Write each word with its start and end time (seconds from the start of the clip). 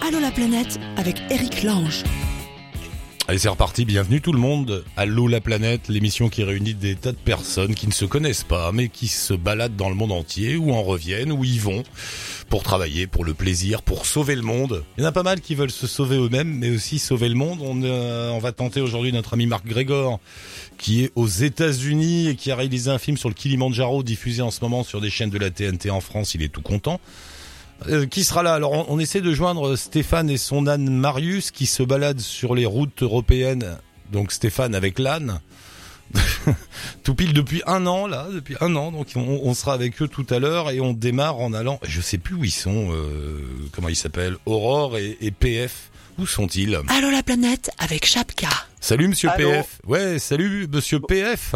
Allô 0.00 0.20
la 0.20 0.30
planète 0.30 0.78
avec 0.96 1.16
Eric 1.28 1.64
Lange. 1.64 2.04
Allez, 3.26 3.38
c'est 3.38 3.48
reparti. 3.48 3.84
Bienvenue 3.84 4.20
tout 4.20 4.32
le 4.32 4.38
monde. 4.38 4.84
Allô 4.96 5.26
la 5.26 5.40
planète, 5.40 5.88
l'émission 5.88 6.28
qui 6.28 6.44
réunit 6.44 6.72
des 6.72 6.94
tas 6.94 7.12
de 7.12 7.16
personnes 7.16 7.74
qui 7.74 7.86
ne 7.88 7.92
se 7.92 8.04
connaissent 8.04 8.44
pas, 8.44 8.70
mais 8.72 8.88
qui 8.88 9.08
se 9.08 9.34
baladent 9.34 9.76
dans 9.76 9.88
le 9.88 9.96
monde 9.96 10.12
entier, 10.12 10.56
ou 10.56 10.72
en 10.72 10.82
reviennent, 10.82 11.32
ou 11.32 11.44
y 11.44 11.58
vont, 11.58 11.82
pour 12.48 12.62
travailler, 12.62 13.06
pour 13.06 13.24
le 13.24 13.34
plaisir, 13.34 13.82
pour 13.82 14.06
sauver 14.06 14.36
le 14.36 14.42
monde. 14.42 14.84
Il 14.96 15.02
y 15.02 15.04
en 15.04 15.08
a 15.08 15.12
pas 15.12 15.24
mal 15.24 15.40
qui 15.40 15.54
veulent 15.56 15.70
se 15.70 15.86
sauver 15.86 16.16
eux-mêmes, 16.16 16.54
mais 16.54 16.70
aussi 16.70 16.98
sauver 16.98 17.28
le 17.28 17.34
monde. 17.34 17.58
On, 17.60 17.82
euh, 17.82 18.38
va 18.40 18.52
tenter 18.52 18.80
aujourd'hui 18.80 19.12
notre 19.12 19.34
ami 19.34 19.46
Marc 19.46 19.66
Grégor, 19.66 20.20
qui 20.78 21.04
est 21.04 21.12
aux 21.16 21.26
États-Unis 21.26 22.28
et 22.28 22.36
qui 22.36 22.52
a 22.52 22.56
réalisé 22.56 22.90
un 22.90 22.98
film 22.98 23.16
sur 23.16 23.28
le 23.28 23.34
Kilimanjaro, 23.34 24.04
diffusé 24.04 24.42
en 24.42 24.52
ce 24.52 24.60
moment 24.62 24.84
sur 24.84 25.00
des 25.00 25.10
chaînes 25.10 25.30
de 25.30 25.38
la 25.38 25.50
TNT 25.50 25.90
en 25.90 26.00
France. 26.00 26.34
Il 26.34 26.42
est 26.42 26.48
tout 26.48 26.62
content. 26.62 27.00
Euh, 27.86 28.06
qui 28.06 28.24
sera 28.24 28.42
là? 28.42 28.54
Alors, 28.54 28.72
on, 28.72 28.86
on, 28.88 28.98
essaie 28.98 29.20
de 29.20 29.32
joindre 29.32 29.76
Stéphane 29.76 30.28
et 30.30 30.36
son 30.36 30.66
âne 30.66 30.90
Marius 30.90 31.50
qui 31.50 31.66
se 31.66 31.82
baladent 31.82 32.20
sur 32.20 32.54
les 32.54 32.66
routes 32.66 33.02
européennes. 33.02 33.78
Donc 34.10 34.32
Stéphane 34.32 34.74
avec 34.74 34.98
l'âne. 34.98 35.40
tout 37.04 37.14
pile 37.14 37.34
depuis 37.34 37.62
un 37.66 37.86
an 37.86 38.06
là, 38.06 38.26
depuis 38.32 38.56
un 38.60 38.74
an. 38.76 38.90
Donc 38.90 39.08
on, 39.14 39.40
on 39.42 39.54
sera 39.54 39.74
avec 39.74 40.00
eux 40.02 40.08
tout 40.08 40.26
à 40.30 40.38
l'heure 40.38 40.70
et 40.70 40.80
on 40.80 40.92
démarre 40.92 41.38
en 41.38 41.52
allant. 41.52 41.78
Je 41.84 42.00
sais 42.00 42.18
plus 42.18 42.34
où 42.34 42.44
ils 42.44 42.50
sont. 42.50 42.88
Euh, 42.92 43.42
comment 43.72 43.88
ils 43.88 43.96
s'appellent 43.96 44.36
Aurore 44.46 44.96
et, 44.98 45.16
et, 45.20 45.30
PF. 45.30 45.90
Où 46.18 46.26
sont-ils? 46.26 46.74
Allô 46.88 47.10
la 47.10 47.22
planète 47.22 47.70
avec 47.78 48.04
Chapka. 48.06 48.48
Salut 48.80 49.08
Monsieur 49.08 49.28
Allô. 49.30 49.50
PF. 49.50 49.80
Ouais, 49.86 50.18
salut 50.18 50.66
Monsieur 50.72 50.98
PF. 51.00 51.54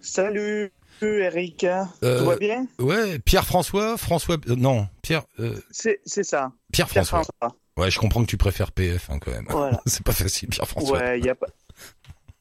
Salut 0.00 0.70
Eric, 1.02 1.64
Euh, 1.64 2.20
tout 2.20 2.26
va 2.26 2.36
bien? 2.36 2.66
Ouais, 2.78 3.18
Pierre 3.18 3.44
François, 3.44 3.96
François. 3.98 4.36
euh, 4.48 4.54
non, 4.56 4.86
Pierre. 5.02 5.24
euh, 5.40 5.56
C'est 5.70 6.00
ça. 6.22 6.52
Pierre 6.72 6.88
Pierre 6.88 7.06
François. 7.06 7.32
Ouais, 7.76 7.90
je 7.90 7.98
comprends 7.98 8.22
que 8.22 8.28
tu 8.28 8.36
préfères 8.36 8.70
PF 8.72 9.10
hein, 9.10 9.18
quand 9.18 9.30
même. 9.32 9.46
Voilà. 9.48 9.80
C'est 9.86 10.04
pas 10.04 10.12
facile, 10.12 10.48
Pierre 10.48 10.68
François. 10.68 10.98
Ouais, 10.98 11.18
il 11.18 11.24
y 11.26 11.30
a 11.30 11.34
pas 11.34 11.46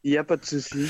y 0.03 0.17
a 0.17 0.23
pas 0.23 0.37
de 0.37 0.45
souci. 0.45 0.89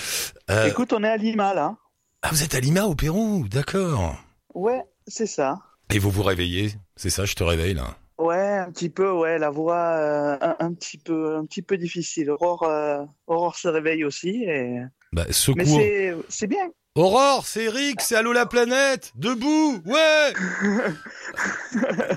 Euh, 0.50 0.67
Écoute, 0.67 0.94
on 0.94 1.03
est 1.03 1.09
à 1.09 1.17
Lima 1.17 1.53
là. 1.53 1.75
Ah, 2.22 2.30
vous 2.31 2.44
êtes 2.44 2.53
à 2.55 2.59
Lima 2.59 2.83
au 2.86 2.95
Pérou, 2.95 3.47
d'accord. 3.50 4.16
Ouais, 4.53 4.81
c'est 5.08 5.25
ça. 5.25 5.59
Et 5.94 6.00
vous 6.00 6.09
vous 6.11 6.23
réveillez, 6.23 6.72
c'est 6.95 7.09
ça, 7.09 7.25
je 7.25 7.33
te 7.36 7.44
réveille 7.44 7.73
là. 7.73 7.97
Ouais, 8.17 8.58
un 8.59 8.72
petit 8.72 8.89
peu, 8.89 9.11
ouais, 9.11 9.38
la 9.39 9.50
voix 9.50 9.95
euh, 9.97 10.38
un, 10.41 10.56
un 10.59 10.73
petit 10.73 10.97
peu 11.00 11.35
un 11.35 11.45
petit 11.45 11.61
peu 11.63 11.78
difficile. 11.78 12.30
Aurore 12.30 12.63
euh, 12.63 13.03
Aurore 13.28 13.56
se 13.58 13.67
réveille 13.67 14.06
aussi 14.06 14.44
et 14.44 14.80
Bah, 15.11 15.23
mais 15.28 15.33
secours. 15.33 15.66
c'est 15.66 16.16
c'est 16.30 16.47
bien. 16.47 16.69
Aurore, 16.95 17.47
c'est 17.47 17.64
Eric, 17.66 18.02
c'est 18.02 18.17
Allô 18.17 18.34
la 18.34 18.45
planète, 18.45 19.14
debout, 19.16 19.81
ouais. 19.86 20.34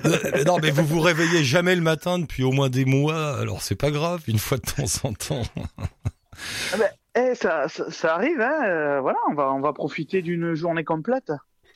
Euh, 0.05 0.43
non, 0.43 0.57
mais 0.61 0.69
vous 0.69 0.83
vous 0.83 0.99
réveillez 0.99 1.45
jamais 1.45 1.75
le 1.75 1.81
matin 1.81 2.19
depuis 2.19 2.43
au 2.43 2.51
moins 2.51 2.69
des 2.69 2.83
mois, 2.83 3.37
alors 3.39 3.61
c'est 3.61 3.75
pas 3.75 3.89
grave, 3.89 4.21
une 4.27 4.37
fois 4.37 4.57
de 4.57 4.63
temps 4.63 5.07
en 5.07 5.13
temps. 5.13 5.43
Ah 6.73 6.77
ben, 6.77 6.89
eh, 7.15 7.33
ça, 7.35 7.69
ça 7.69 7.89
ça 7.89 8.15
arrive 8.15 8.41
hein. 8.41 8.65
euh, 8.65 8.99
voilà, 8.99 9.17
on 9.29 9.33
va 9.33 9.53
on 9.53 9.61
va 9.61 9.71
profiter 9.71 10.21
d'une 10.21 10.53
journée 10.53 10.83
complète. 10.83 11.31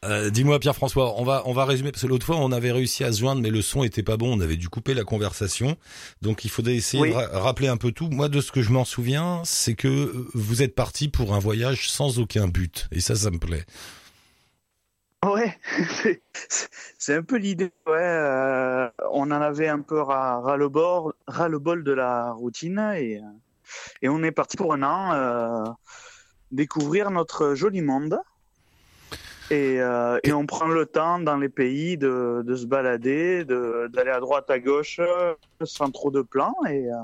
Euh, 0.05 0.29
Dis-moi 0.29 0.59
Pierre-François, 0.59 1.19
on 1.19 1.23
va 1.25 1.43
on 1.45 1.51
va 1.51 1.65
résumer 1.65 1.91
parce 1.91 2.03
que 2.03 2.07
l'autre 2.07 2.25
fois 2.25 2.37
on 2.37 2.53
avait 2.53 2.71
réussi 2.71 3.03
à 3.03 3.11
se 3.11 3.19
joindre 3.19 3.41
mais 3.41 3.49
le 3.49 3.61
son 3.61 3.83
était 3.83 4.01
pas 4.03 4.15
bon, 4.15 4.37
on 4.37 4.39
avait 4.39 4.55
dû 4.55 4.69
couper 4.69 4.93
la 4.93 5.03
conversation. 5.03 5.75
Donc 6.21 6.45
il 6.45 6.49
faudrait 6.49 6.75
essayer 6.75 7.03
Oui. 7.03 7.09
de 7.09 7.15
ra- 7.15 7.27
rappeler 7.39 7.67
un 7.67 7.75
peu 7.77 7.91
tout. 7.91 8.07
Moi 8.09 8.29
de 8.29 8.39
ce 8.39 8.51
que 8.53 8.61
je 8.61 8.71
m'en 8.71 8.85
souviens, 8.85 9.41
c'est 9.43 9.75
que 9.75 9.87
euh, 9.89 10.27
vous 10.33 10.61
êtes 10.61 10.73
parti 10.73 11.09
pour 11.09 11.33
un 11.35 11.39
voyage 11.39 11.89
sans 11.89 12.17
aucun 12.19 12.47
but 12.47 12.87
et 12.91 13.01
ça 13.01 13.15
ça 13.15 13.29
me 13.29 13.39
plaît. 13.39 13.65
Ouais, 15.25 15.59
c'est 16.97 17.15
un 17.15 17.23
peu 17.23 17.35
l'idée. 17.37 17.71
Ouais, 17.85 17.93
euh, 17.97 18.89
on 19.11 19.23
en 19.31 19.41
avait 19.41 19.67
un 19.67 19.81
peu 19.81 19.99
ras, 19.99 20.39
ras 20.39 20.55
le 20.55 20.69
bord, 20.69 21.13
ras 21.27 21.49
le 21.49 21.59
bol 21.59 21.83
de 21.83 21.91
la 21.91 22.31
routine 22.31 22.79
et 22.95 23.17
euh, 23.17 23.21
et 24.01 24.09
on 24.09 24.23
est 24.23 24.31
parti 24.31 24.57
pour 24.57 24.73
un 24.73 24.83
an 24.83 25.13
euh, 25.13 25.65
découvrir 26.51 27.11
notre 27.11 27.55
joli 27.55 27.81
monde. 27.81 28.19
Et, 29.51 29.81
euh, 29.81 30.19
et 30.23 30.31
on 30.31 30.45
prend 30.45 30.67
le 30.67 30.85
temps 30.85 31.19
dans 31.19 31.37
les 31.37 31.49
pays 31.49 31.97
de, 31.97 32.43
de 32.45 32.55
se 32.55 32.65
balader, 32.65 33.45
de- 33.45 33.89
d'aller 33.91 34.11
à 34.11 34.19
droite, 34.19 34.49
à 34.49 34.59
gauche, 34.59 34.99
sans 35.63 35.89
trop 35.91 36.11
de 36.11 36.21
plans. 36.21 36.53
Et, 36.67 36.85
euh, 36.91 36.95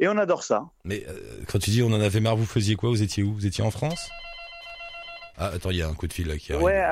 et 0.00 0.08
on 0.08 0.16
adore 0.18 0.42
ça. 0.42 0.64
Mais 0.84 1.04
euh, 1.08 1.14
quand 1.46 1.58
tu 1.58 1.70
dis 1.70 1.82
on 1.82 1.92
en 1.92 2.00
avait 2.00 2.20
marre, 2.20 2.36
vous 2.36 2.46
faisiez 2.46 2.74
quoi? 2.74 2.90
Vous 2.90 3.02
étiez 3.02 3.22
où? 3.22 3.34
Vous 3.34 3.46
étiez 3.46 3.62
en 3.62 3.70
France? 3.70 4.10
Ah 5.36 5.50
attends, 5.54 5.70
il 5.70 5.76
y 5.76 5.82
a 5.82 5.88
un 5.88 5.94
coup 5.94 6.08
de 6.08 6.12
fil 6.12 6.26
là 6.26 6.36
qui 6.36 6.52
arrive. 6.52 6.64
Ouais, 6.64 6.84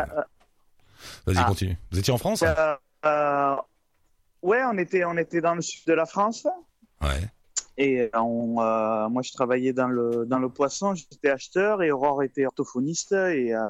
Vas-y 1.26 1.38
ah. 1.38 1.44
continue. 1.44 1.76
Vous 1.90 1.98
étiez 1.98 2.12
en 2.12 2.18
France? 2.18 2.44
Ouais, 4.42 4.62
on 4.64 4.78
était, 4.78 5.04
on 5.04 5.16
était 5.16 5.40
dans 5.40 5.56
le 5.56 5.62
sud 5.62 5.84
de 5.86 5.92
la 5.92 6.06
France. 6.06 6.46
Ouais. 7.02 7.28
Et 7.78 8.10
on, 8.14 8.56
euh, 8.60 9.08
moi, 9.08 9.22
je 9.22 9.32
travaillais 9.32 9.72
dans 9.72 9.88
le, 9.88 10.24
dans 10.26 10.38
le 10.38 10.48
poisson, 10.48 10.94
j'étais 10.94 11.30
acheteur 11.30 11.82
et 11.82 11.90
Aurore 11.90 12.22
était 12.22 12.46
orthophoniste. 12.46 13.12
Et, 13.12 13.54
euh, 13.54 13.68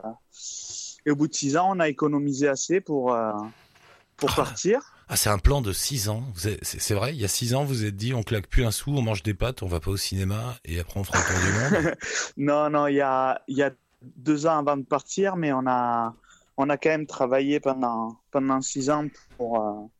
et 1.05 1.11
au 1.11 1.17
bout 1.17 1.28
de 1.28 1.34
six 1.34 1.56
ans, 1.56 1.71
on 1.75 1.81
a 1.81 1.89
économisé 1.89 2.47
assez 2.49 2.81
pour, 2.81 3.12
euh, 3.12 3.33
pour 4.17 4.31
Ah. 4.33 4.37
partir. 4.37 4.93
Ah 5.09 5.15
c'est 5.17 5.31
un 5.31 5.39
plan 5.39 5.61
de 5.61 5.72
six 5.72 6.09
ans. 6.09 6.25
C'est 6.62 6.94
vrai, 6.94 7.15
il 7.15 7.21
y 7.21 7.25
a 7.25 7.28
six 7.28 7.55
ans 7.55 7.62
vous 7.62 7.75
vous 7.75 7.84
êtes 7.84 7.94
dit 7.94 8.12
on 8.12 8.25
claque 8.25 8.49
plus 8.49 8.65
un 8.65 8.72
sou, 8.72 8.91
on 8.91 9.03
mange 9.03 9.22
des 9.22 9.34
pâtes, 9.34 9.62
on 9.62 9.69
va 9.69 9.78
pas 9.78 9.93
au 9.93 9.97
cinéma 9.97 10.56
et 10.65 10.81
après 10.81 10.99
on 10.99 11.05
fera 11.05 11.19
le 11.19 11.25
tour 11.25 11.81
du 11.81 11.87
monde. 11.87 11.94
Non, 12.37 12.71
non, 12.71 12.87
il 12.88 12.97
y 12.97 13.00
a, 13.00 13.41
il 13.47 13.56
y 13.56 13.62
a 13.62 13.71
deux 14.03 14.47
ans 14.47 14.59
avant 14.59 14.77
de 14.77 14.83
partir, 14.83 15.37
mais 15.37 15.53
on 15.53 15.65
a, 15.69 16.12
on 16.56 16.69
a 16.71 16.77
quand 16.77 16.88
même 16.88 17.06
travaillé 17.06 17.61
pendant, 17.61 18.17
pendant 18.33 18.61
six 18.61 18.91
ans 18.91 19.06
pour. 19.37 19.91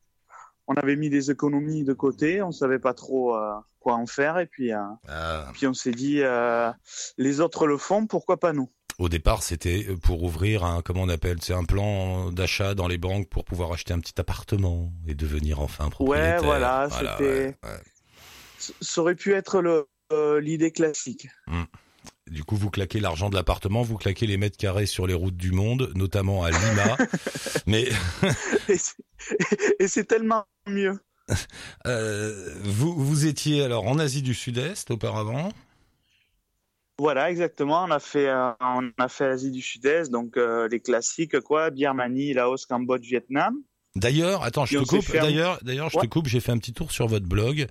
On 0.67 0.73
avait 0.75 0.95
mis 0.95 1.09
des 1.09 1.31
économies 1.31 1.83
de 1.83 1.93
côté, 1.93 2.41
on 2.41 2.51
savait 2.51 2.79
pas 2.79 2.93
trop 2.93 3.35
euh, 3.35 3.53
quoi 3.79 3.95
en 3.95 4.05
faire, 4.05 4.37
et 4.39 4.45
puis, 4.47 4.73
euh, 4.73 4.79
Ah. 5.07 5.49
puis 5.53 5.65
on 5.67 5.73
s'est 5.73 5.91
dit, 5.91 6.21
euh, 6.21 6.71
les 7.17 7.39
autres 7.39 7.67
le 7.67 7.77
font, 7.77 8.05
pourquoi 8.07 8.37
pas 8.37 8.53
nous? 8.53 8.69
Au 8.99 9.09
départ, 9.09 9.43
c'était 9.43 9.85
pour 10.01 10.23
ouvrir 10.23 10.63
un, 10.65 10.81
comment 10.81 11.03
on 11.03 11.09
appelle, 11.09 11.37
c'est 11.41 11.53
un 11.53 11.63
plan 11.65 12.31
d'achat 12.31 12.73
dans 12.73 12.87
les 12.87 12.97
banques 12.97 13.29
pour 13.29 13.45
pouvoir 13.45 13.71
acheter 13.71 13.93
un 13.93 13.99
petit 13.99 14.19
appartement 14.19 14.91
et 15.07 15.13
devenir 15.13 15.59
enfin 15.61 15.89
propriétaire. 15.89 16.43
voilà, 16.43 16.89
c'était- 16.91 17.23
ouais, 17.23 17.55
ouais. 17.63 17.79
C- 18.57 18.73
Ça 18.81 19.01
aurait 19.01 19.13
pu 19.15 19.33
être 19.33 19.61
l'idée 20.39 20.71
classique. 20.71 21.27
Du 22.29 22.43
coup, 22.43 22.55
vous 22.55 22.69
claquez 22.69 22.99
l'argent 22.99 23.29
de 23.29 23.35
l'appartement, 23.35 23.81
vous 23.83 23.97
claquez 23.97 24.27
les 24.27 24.37
mètres 24.37 24.57
carrés 24.57 24.85
sur 24.85 25.07
les 25.07 25.13
routes 25.13 25.37
du 25.37 25.51
monde, 25.51 25.91
notamment 25.95 26.43
à 26.43 26.51
Lima. 26.51 26.97
Mais 27.67 27.87
Et 29.79 29.87
c'est- 29.87 30.03
tellement 30.05 30.45
mieux. 30.67 30.99
euh, 31.85 32.53
vous, 32.63 32.93
vous 32.95 33.25
étiez 33.25 33.63
alors 33.63 33.85
en 33.87 33.99
Asie 33.99 34.21
du 34.21 34.33
Sud-Est 34.33 34.91
auparavant. 34.91 35.51
Voilà, 36.99 37.29
exactement. 37.29 37.83
On 37.83 37.91
a 37.91 37.99
fait, 37.99 38.27
euh, 38.27 38.51
on 38.59 38.89
a 38.97 39.07
fait 39.07 39.25
Asie 39.25 39.51
du 39.51 39.61
Sud-Est, 39.61 40.09
donc 40.09 40.35
euh, 40.37 40.67
les 40.67 40.79
classiques, 40.79 41.39
quoi, 41.41 41.69
Birmanie, 41.69 42.33
Laos, 42.33 42.65
Cambodge, 42.65 43.05
Vietnam. 43.07 43.55
D'ailleurs, 43.97 44.43
attends, 44.43 44.65
je 44.65 44.77
te 44.77 44.83
coupe. 44.83 45.11
D'ailleurs, 45.11 45.59
d'ailleurs, 45.63 45.89
je 45.89 45.97
te 45.99 46.05
coupe. 46.05 46.27
J'ai 46.27 46.39
fait 46.39 46.51
un 46.51 46.57
petit 46.57 46.73
tour 46.73 46.91
sur 46.91 47.07
votre 47.07 47.25
blog 47.25 47.67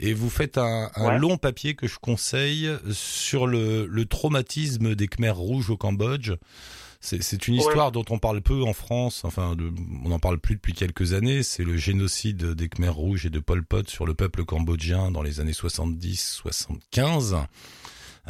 et 0.00 0.14
vous 0.14 0.30
faites 0.30 0.56
un, 0.58 0.90
un 0.94 1.08
Ouais. 1.08 1.18
long 1.18 1.36
papier 1.36 1.74
que 1.74 1.86
je 1.88 1.98
conseille 1.98 2.70
sur 2.92 3.46
le, 3.46 3.86
le 3.86 4.04
traumatisme 4.06 4.94
des 4.94 5.08
Khmers 5.08 5.36
rouges 5.36 5.70
au 5.70 5.76
Cambodge. 5.76 6.32
C'est, 7.00 7.46
une 7.46 7.54
Ouais. 7.54 7.60
histoire 7.60 7.92
dont 7.92 8.04
on 8.10 8.18
parle 8.18 8.42
peu 8.42 8.62
en 8.64 8.72
France. 8.72 9.20
Enfin, 9.24 9.54
de- 9.54 9.70
on 10.04 10.08
n'en 10.08 10.18
parle 10.18 10.38
plus 10.40 10.56
depuis 10.56 10.72
quelques 10.72 11.12
années. 11.12 11.44
C'est 11.44 11.62
le 11.62 11.76
génocide 11.76 12.44
des 12.54 12.68
Khmers 12.68 12.94
rouges 12.94 13.24
et 13.24 13.30
de 13.30 13.38
Pol 13.38 13.64
Pot 13.64 13.88
sur 13.88 14.04
le 14.04 14.14
peuple 14.14 14.44
cambodgien 14.44 15.12
dans 15.12 15.22
les 15.22 15.38
années 15.38 15.52
70-75. 15.52 17.36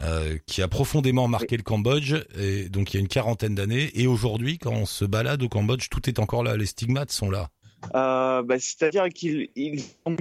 Euh, 0.04 0.38
qui 0.46 0.62
a 0.62 0.68
profondément 0.68 1.28
marqué 1.28 1.56
le 1.56 1.62
Cambodge, 1.62 2.14
et 2.38 2.68
donc 2.68 2.92
il 2.92 2.96
y 2.96 2.98
a 2.98 3.00
une 3.00 3.08
quarantaine 3.08 3.54
d'années. 3.54 3.90
Et 3.94 4.06
aujourd'hui, 4.06 4.58
quand 4.58 4.72
on 4.72 4.86
se 4.86 5.04
balade 5.04 5.42
au 5.42 5.48
Cambodge, 5.48 5.88
tout 5.90 6.08
est 6.08 6.18
encore 6.18 6.42
là. 6.44 6.56
Les 6.56 6.66
stigmates 6.66 7.10
sont 7.10 7.30
là. 7.30 7.48
Euh, 7.94 8.42
bah, 8.42 8.58
c'est-à-dire 8.58 9.08
qu'ils 9.08 9.48
ils 9.56 9.82
ont, 10.04 10.16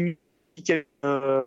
euh, 1.06 1.42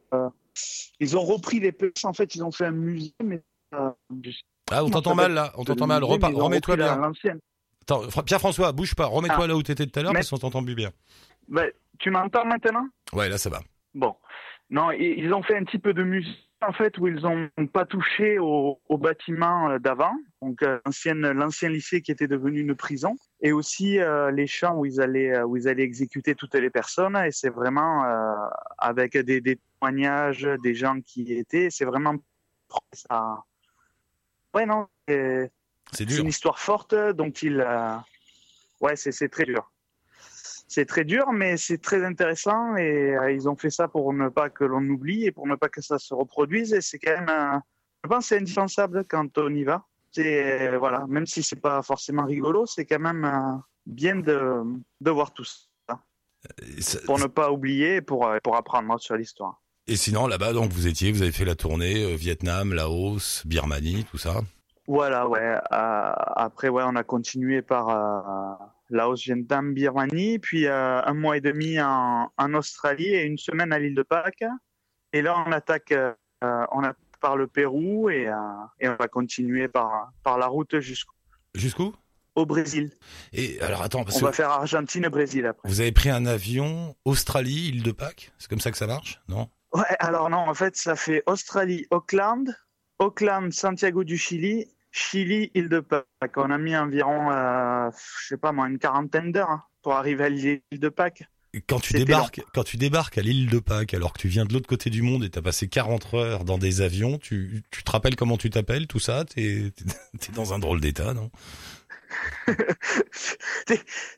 ils 1.01 1.17
ont 1.17 1.23
repris 1.23 1.61
les 1.61 1.73
peuples. 1.73 1.93
En 2.05 2.13
fait, 2.13 2.35
ils 2.35 2.43
ont 2.45 2.51
fait 2.51 2.67
un 2.67 2.71
musée, 2.73 3.13
mais 3.23 3.41
Ah, 3.73 4.85
on 4.85 4.91
t'entend 4.91 5.15
mal 5.15 5.33
là, 5.33 5.53
on 5.57 5.65
t'entend 5.65 5.87
mal. 5.87 6.03
remets-toi 6.05 6.77
bien. 6.77 7.01
Pierre-François, 8.25 8.73
bouge 8.73 8.95
pas, 8.95 9.07
remets-toi 9.07 9.45
Ah. 9.45 9.47
là 9.49 9.57
où 9.57 9.63
t'étais 9.63 9.87
tout 9.87 9.99
à 9.99 10.03
l'heure 10.03 10.13
Mais- 10.13 10.21
parce 10.21 10.31
qu'on 10.31 10.39
t'entend 10.39 10.63
plus 10.65 10.75
bien. 10.75 10.91
Bah, 11.49 11.65
tu 11.99 12.11
m'entends 12.11 12.45
maintenant? 12.45 12.87
Ouais, 13.13 13.29
là 13.29 13.39
ça 13.39 13.51
va. 13.51 13.61
Bon. 13.95 14.15
Non, 14.71 14.93
ils 14.93 15.33
ont 15.33 15.43
fait 15.43 15.57
un 15.57 15.65
petit 15.65 15.79
peu 15.79 15.93
de 15.93 16.05
musée 16.05 16.29
en 16.63 16.73
fait 16.73 16.99
où 16.99 17.07
ils 17.09 17.27
ont 17.27 17.49
pas 17.73 17.85
touché 17.87 18.39
au, 18.39 18.81
au 18.89 18.99
bâtiment 18.99 19.71
euh, 19.71 19.79
d'avant, 19.79 20.15
donc 20.43 20.63
euh, 20.63 20.79
l'ancien 20.85 21.69
lycée 21.69 22.03
qui 22.03 22.13
était 22.13 22.27
devenu 22.29 22.61
une 22.61 22.75
prison, 22.75 23.17
et 23.41 23.53
aussi 23.53 23.99
euh, 23.99 24.31
les 24.31 24.47
champs 24.47 24.75
où 24.77 24.85
ils 24.87 25.01
allaient 25.01 25.43
où 25.43 25.57
ils 25.57 25.69
allaient 25.69 25.85
exécuter 25.85 26.35
toutes 26.35 26.55
les 26.55 26.71
personnes. 26.71 27.17
Et 27.17 27.31
c'est 27.33 27.51
vraiment 27.51 28.05
euh, 28.05 28.35
avec 28.79 29.17
des, 29.17 29.41
des 29.41 29.59
témoignages 29.81 30.49
des 30.63 30.75
gens 30.75 31.01
qui 31.01 31.23
y 31.25 31.33
étaient. 31.39 31.69
C'est 31.71 31.85
vraiment 31.87 32.15
ça. 32.93 33.43
Ouais 34.55 34.67
non, 34.67 34.89
c'est 35.07 35.51
une 36.01 36.27
histoire 36.29 36.59
forte, 36.59 36.95
donc 36.95 37.43
il. 37.43 37.61
euh, 37.61 37.97
Ouais, 38.81 38.97
c'est 38.97 39.29
très 39.29 39.45
dur. 39.45 39.71
C'est 40.73 40.87
très 40.87 41.05
dur, 41.05 41.33
mais 41.33 41.57
c'est 41.57 41.79
très 41.79 42.05
intéressant 42.05 42.77
et 42.77 43.17
euh, 43.17 43.33
ils 43.33 43.49
ont 43.49 43.57
fait 43.57 43.71
ça 43.71 43.89
pour 43.89 44.13
ne 44.13 44.29
pas 44.29 44.51
que 44.51 44.63
l'on 44.63 44.83
oublie 44.89 45.25
et 45.25 45.33
pour 45.33 45.49
ne 45.49 45.57
pas 45.57 45.69
que 45.69 45.83
ça 45.83 45.99
se 45.99 46.15
reproduise. 46.15 46.73
Et 46.73 46.81
c'est 46.81 47.01
quand 47.01 47.11
même, 47.11 47.61
je 48.05 48.09
pense, 48.09 48.27
c'est 48.27 48.39
indispensable 48.39 49.05
quand 49.09 49.37
on 49.37 49.53
y 49.53 49.65
va. 49.65 49.85
C'est 50.13 50.71
euh, 50.71 50.79
voilà, 50.79 51.07
même 51.09 51.27
si 51.27 51.43
c'est 51.43 51.61
pas 51.61 51.83
forcément 51.83 52.25
rigolo, 52.25 52.67
c'est 52.67 52.85
quand 52.85 53.01
même 53.01 53.25
euh, 53.25 53.59
bien 53.85 54.15
de, 54.15 54.63
de 55.01 55.11
voir 55.11 55.33
tout 55.33 55.45
ça 55.45 55.99
pour 57.05 57.19
ne 57.19 57.27
pas 57.27 57.51
oublier 57.51 57.97
et 57.97 58.01
pour, 58.01 58.33
pour 58.45 58.57
apprendre 58.57 58.97
sur 59.01 59.17
l'histoire. 59.17 59.61
Et 59.89 59.97
sinon, 59.97 60.29
là-bas, 60.29 60.53
donc, 60.53 60.71
vous 60.71 60.87
étiez, 60.87 61.11
vous 61.11 61.23
avez 61.23 61.33
fait 61.33 61.45
la 61.45 61.57
tournée 61.57 62.15
Vietnam, 62.15 62.73
Laos, 62.73 63.45
Birmanie, 63.45 64.07
tout 64.09 64.19
ça. 64.19 64.41
Voilà, 64.87 65.29
ouais. 65.29 65.57
après, 65.69 66.69
ouais, 66.69 66.85
on 66.87 66.95
a 66.95 67.03
continué 67.03 67.61
par 67.61 68.71
Laos, 68.91 69.23
Vietnam, 69.25 69.75
Birmanie, 69.75 70.39
puis 70.39 70.67
euh, 70.67 71.01
un 71.03 71.15
mois 71.15 71.37
et 71.37 71.41
demi 71.41 71.81
en, 71.81 72.31
en 72.37 72.55
Australie 72.55 73.09
et 73.09 73.23
une 73.23 73.39
semaine 73.39 73.73
à 73.73 73.79
l'île 73.79 73.95
de 73.95 74.03
Pâques. 74.03 74.45
Et 75.13 75.23
là, 75.23 75.43
on 75.47 75.53
attaque, 75.53 75.93
euh, 75.93 76.13
on 76.43 76.81
attaque 76.83 76.97
par 77.21 77.37
le 77.37 77.47
Pérou 77.47 78.11
et, 78.11 78.29
euh, 78.29 78.35
et 78.81 78.89
on 78.89 78.97
va 78.97 79.09
continuer 79.09 79.69
par, 79.69 80.11
par 80.23 80.39
la 80.39 80.47
route 80.47 80.81
jusqu'au 80.81 81.15
Jusqu'où? 81.55 81.95
Brésil. 82.47 82.91
Et 83.35 83.61
alors, 83.61 83.83
attends, 83.83 84.03
parce 84.03 84.17
On 84.17 84.21
que 84.21 84.25
va 84.25 84.33
faire 84.33 84.49
Argentine-Brésil 84.49 85.45
après. 85.45 85.69
vous 85.69 85.83
avez 85.83 85.93
pris 85.93 86.09
un 86.09 86.25
avion 86.25 86.97
Australie, 87.05 87.69
île 87.69 87.83
de 87.83 87.93
Pâques? 87.93 88.33
C'est 88.39 88.49
comme 88.49 88.61
ça 88.61 88.71
que 88.71 88.79
ça 88.79 88.87
marche? 88.87 89.21
Non? 89.29 89.51
Ouais, 89.75 89.85
alors 89.99 90.31
non, 90.31 90.39
en 90.39 90.55
fait, 90.55 90.75
ça 90.75 90.97
fait 90.97 91.23
Australie, 91.27 91.87
Auckland, 91.91 92.49
Auckland, 92.99 93.53
Santiago 93.53 94.05
du 94.05 94.17
Chili, 94.17 94.69
Chili, 94.93 95.51
île 95.55 95.69
de 95.69 95.81
Pâques. 95.81 96.05
On 96.37 96.51
a 96.51 96.59
mis 96.59 96.77
environ, 96.77 97.31
euh, 97.31 97.91
je 98.21 98.29
sais 98.29 98.37
pas 98.37 98.53
moi, 98.53 98.69
une 98.69 98.79
quarantaine 98.79 99.33
d'heures 99.33 99.51
hein, 99.51 99.65
pour 99.83 99.95
arriver 99.95 100.25
à 100.25 100.29
l'île 100.29 100.61
de 100.73 100.89
Pâques. 100.89 101.25
Quand 101.67 101.81
tu 101.81 101.95
débarques, 101.95 102.43
quand 102.55 102.63
tu 102.63 102.77
débarques 102.77 103.19
à 103.19 103.23
l'île 103.23 103.51
de 103.51 103.59
Pâques, 103.59 103.95
alors 103.95 104.13
que 104.13 104.21
tu 104.21 104.29
viens 104.29 104.45
de 104.45 104.53
l'autre 104.53 104.69
côté 104.69 104.89
du 104.89 105.03
monde 105.03 105.25
et 105.25 105.31
t'as 105.31 105.43
passé 105.43 105.69
40 105.69 106.15
heures 106.15 106.45
dans 106.45 106.59
des 106.59 106.81
avions, 106.81 107.19
tu, 107.19 107.65
tu 107.73 107.83
te 107.83 107.91
rappelles 107.91 108.15
comment 108.15 108.37
tu 108.37 108.51
t'appelles, 108.51 108.87
tout 108.87 109.01
ça? 109.01 109.25
T'es 109.25 109.73
t'es 110.21 110.33
dans 110.33 110.55
un 110.55 110.61
drôle 110.61 110.81
d'état, 110.81 111.13
non? 111.13 111.31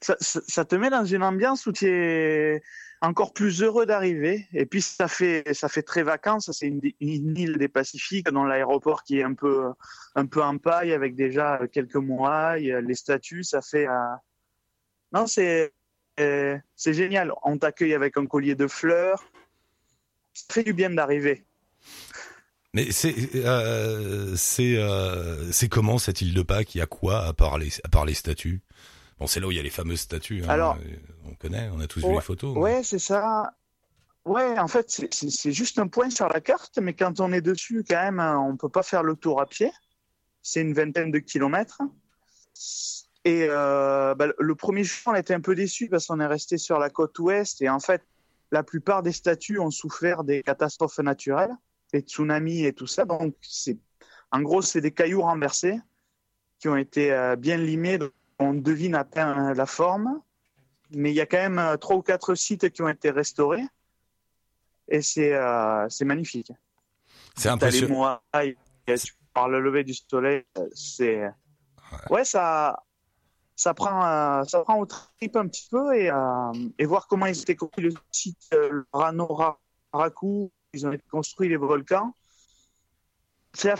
Ça, 0.00 0.16
ça, 0.18 0.40
ça 0.46 0.64
te 0.64 0.74
met 0.74 0.90
dans 0.90 1.04
une 1.04 1.22
ambiance 1.22 1.66
où 1.66 1.72
tu 1.72 1.86
es 1.86 2.62
encore 3.02 3.32
plus 3.32 3.62
heureux 3.62 3.84
d'arriver. 3.84 4.46
Et 4.52 4.64
puis 4.64 4.80
ça 4.80 5.08
fait, 5.08 5.52
ça 5.52 5.68
fait 5.68 5.82
très 5.82 6.04
vacances. 6.04 6.50
C'est 6.52 6.68
une, 6.68 6.80
île 7.00 7.58
des 7.58 7.68
Pacifiques, 7.68 8.30
dans 8.30 8.44
l'aéroport 8.44 9.02
qui 9.02 9.18
est 9.18 9.24
un 9.24 9.34
peu, 9.34 9.72
un 10.14 10.26
peu 10.26 10.42
en 10.42 10.56
paille 10.56 10.92
avec 10.92 11.16
déjà 11.16 11.60
quelques 11.70 11.96
a 11.96 12.56
les 12.80 12.94
statues, 12.94 13.42
ça 13.42 13.60
fait. 13.60 13.88
euh, 13.88 14.14
Non, 15.12 15.26
c'est, 15.26 15.72
euh, 16.20 16.56
c'est 16.76 16.94
génial. 16.94 17.32
On 17.42 17.58
t'accueille 17.58 17.94
avec 17.94 18.16
un 18.16 18.26
collier 18.26 18.54
de 18.54 18.68
fleurs. 18.68 19.24
Ça 20.32 20.54
fait 20.54 20.62
du 20.62 20.72
bien 20.72 20.90
d'arriver. 20.90 21.44
Mais 22.74 22.90
c'est 22.90 23.14
c'est 24.36 24.76
euh, 24.76 25.52
c'est 25.52 25.68
comment 25.68 25.98
cette 25.98 26.22
île 26.22 26.32
de 26.32 26.40
Pâques? 26.40 26.74
Il 26.74 26.78
y 26.78 26.80
a 26.80 26.86
quoi 26.86 27.26
à 27.26 27.34
part 27.34 27.58
les 27.58 27.68
à 27.84 27.88
part 27.88 28.06
les 28.06 28.14
statues? 28.14 28.62
Bon, 29.22 29.28
c'est 29.28 29.38
là 29.38 29.46
où 29.46 29.52
il 29.52 29.56
y 29.56 29.60
a 29.60 29.62
les 29.62 29.70
fameuses 29.70 30.00
statues. 30.00 30.42
hein, 30.42 30.48
Alors- 30.48 30.76
euh, 30.84 30.96
on 31.30 31.34
connaît, 31.36 31.70
on 31.72 31.78
a 31.78 31.86
tous 31.86 32.04
vu 32.04 32.12
les 32.12 32.20
photos. 32.20 32.56
Ouais, 32.56 32.82
c'est 32.82 32.98
ça. 32.98 33.54
Ouais, 34.24 34.58
en 34.58 34.66
fait, 34.66 34.90
c'est- 34.90 35.52
juste 35.52 35.78
un 35.78 35.86
point 35.86 36.10
sur 36.10 36.26
la 36.28 36.40
carte, 36.40 36.78
mais 36.82 36.92
quand 36.92 37.20
on 37.20 37.32
est 37.32 37.40
dessus, 37.40 37.84
quand 37.88 38.02
même, 38.02 38.18
euh, 38.18 38.36
on 38.36 38.56
peut 38.56 38.68
pas 38.68 38.82
faire 38.82 39.04
le 39.04 39.14
tour 39.14 39.40
à 39.40 39.46
pied. 39.46 39.70
C'est 40.42 40.60
une 40.60 40.74
vingtaine 40.74 41.12
de 41.12 41.20
kilomètres. 41.20 41.78
Et 43.24 43.46
euh, 43.48 44.16
bah, 44.16 44.26
le 44.36 44.54
premier 44.56 44.82
jour, 44.82 44.98
on 45.06 45.14
était 45.14 45.34
un 45.34 45.40
peu 45.40 45.54
déçus 45.54 45.88
parce 45.88 46.08
qu'on 46.08 46.18
est 46.18 46.26
resté 46.26 46.58
sur 46.58 46.80
la 46.80 46.90
côte 46.90 47.16
ouest 47.20 47.62
et 47.62 47.68
en 47.68 47.78
fait, 47.78 48.02
la 48.50 48.64
plupart 48.64 49.04
des 49.04 49.12
statues 49.12 49.60
ont 49.60 49.70
souffert 49.70 50.24
des 50.24 50.42
catastrophes 50.42 50.98
naturelles, 50.98 51.54
des 51.92 52.00
tsunamis 52.00 52.64
et 52.64 52.72
tout 52.72 52.88
ça. 52.88 53.04
Donc, 53.04 53.36
c'est 53.40 53.78
en 54.32 54.40
gros, 54.42 54.62
c'est 54.62 54.80
des 54.80 54.90
cailloux 54.90 55.22
renversés 55.22 55.78
qui 56.58 56.68
ont 56.68 56.76
été 56.76 57.12
euh, 57.12 57.36
bien 57.36 57.56
limés. 57.56 57.98
Donc, 57.98 58.10
on 58.42 58.54
devine 58.54 58.94
à 58.94 59.04
peine 59.04 59.52
la 59.52 59.66
forme 59.66 60.20
mais 60.90 61.10
il 61.10 61.14
y 61.14 61.20
a 61.20 61.26
quand 61.26 61.38
même 61.38 61.58
euh, 61.58 61.76
trois 61.76 61.96
ou 61.96 62.02
quatre 62.02 62.34
sites 62.34 62.70
qui 62.70 62.82
ont 62.82 62.88
été 62.88 63.10
restaurés 63.10 63.64
et 64.88 65.00
c'est 65.00 65.32
euh, 65.32 65.88
magnifique. 66.04 66.52
C'est 67.36 67.48
les 67.48 67.54
impressionnant. 67.54 68.20
moailles, 68.34 68.56
par 69.32 69.48
le 69.48 69.60
lever 69.60 69.84
du 69.84 69.94
soleil, 69.94 70.44
euh, 70.58 70.68
c'est 70.74 71.22
ouais 72.10 72.24
ça 72.24 72.82
ça 73.56 73.72
prend 73.74 74.04
euh, 74.04 74.44
ça 74.44 74.60
prend 74.60 74.78
au 74.78 74.86
trip 74.86 75.36
un 75.36 75.46
petit 75.48 75.68
peu 75.70 75.94
et 75.96 76.10
euh, 76.10 76.52
et 76.78 76.84
voir 76.84 77.06
comment 77.06 77.26
ils 77.26 77.40
étaient 77.40 77.56
construits 77.56 77.86
le 77.86 77.94
site 78.10 78.48
le 78.52 78.86
Rano 78.92 79.26
Ra- 79.26 79.60
Raku, 79.92 80.50
ils 80.74 80.86
ont 80.86 80.92
été 80.92 81.04
construits 81.10 81.48
les 81.48 81.56
volcans. 81.56 82.14
C'est 83.54 83.74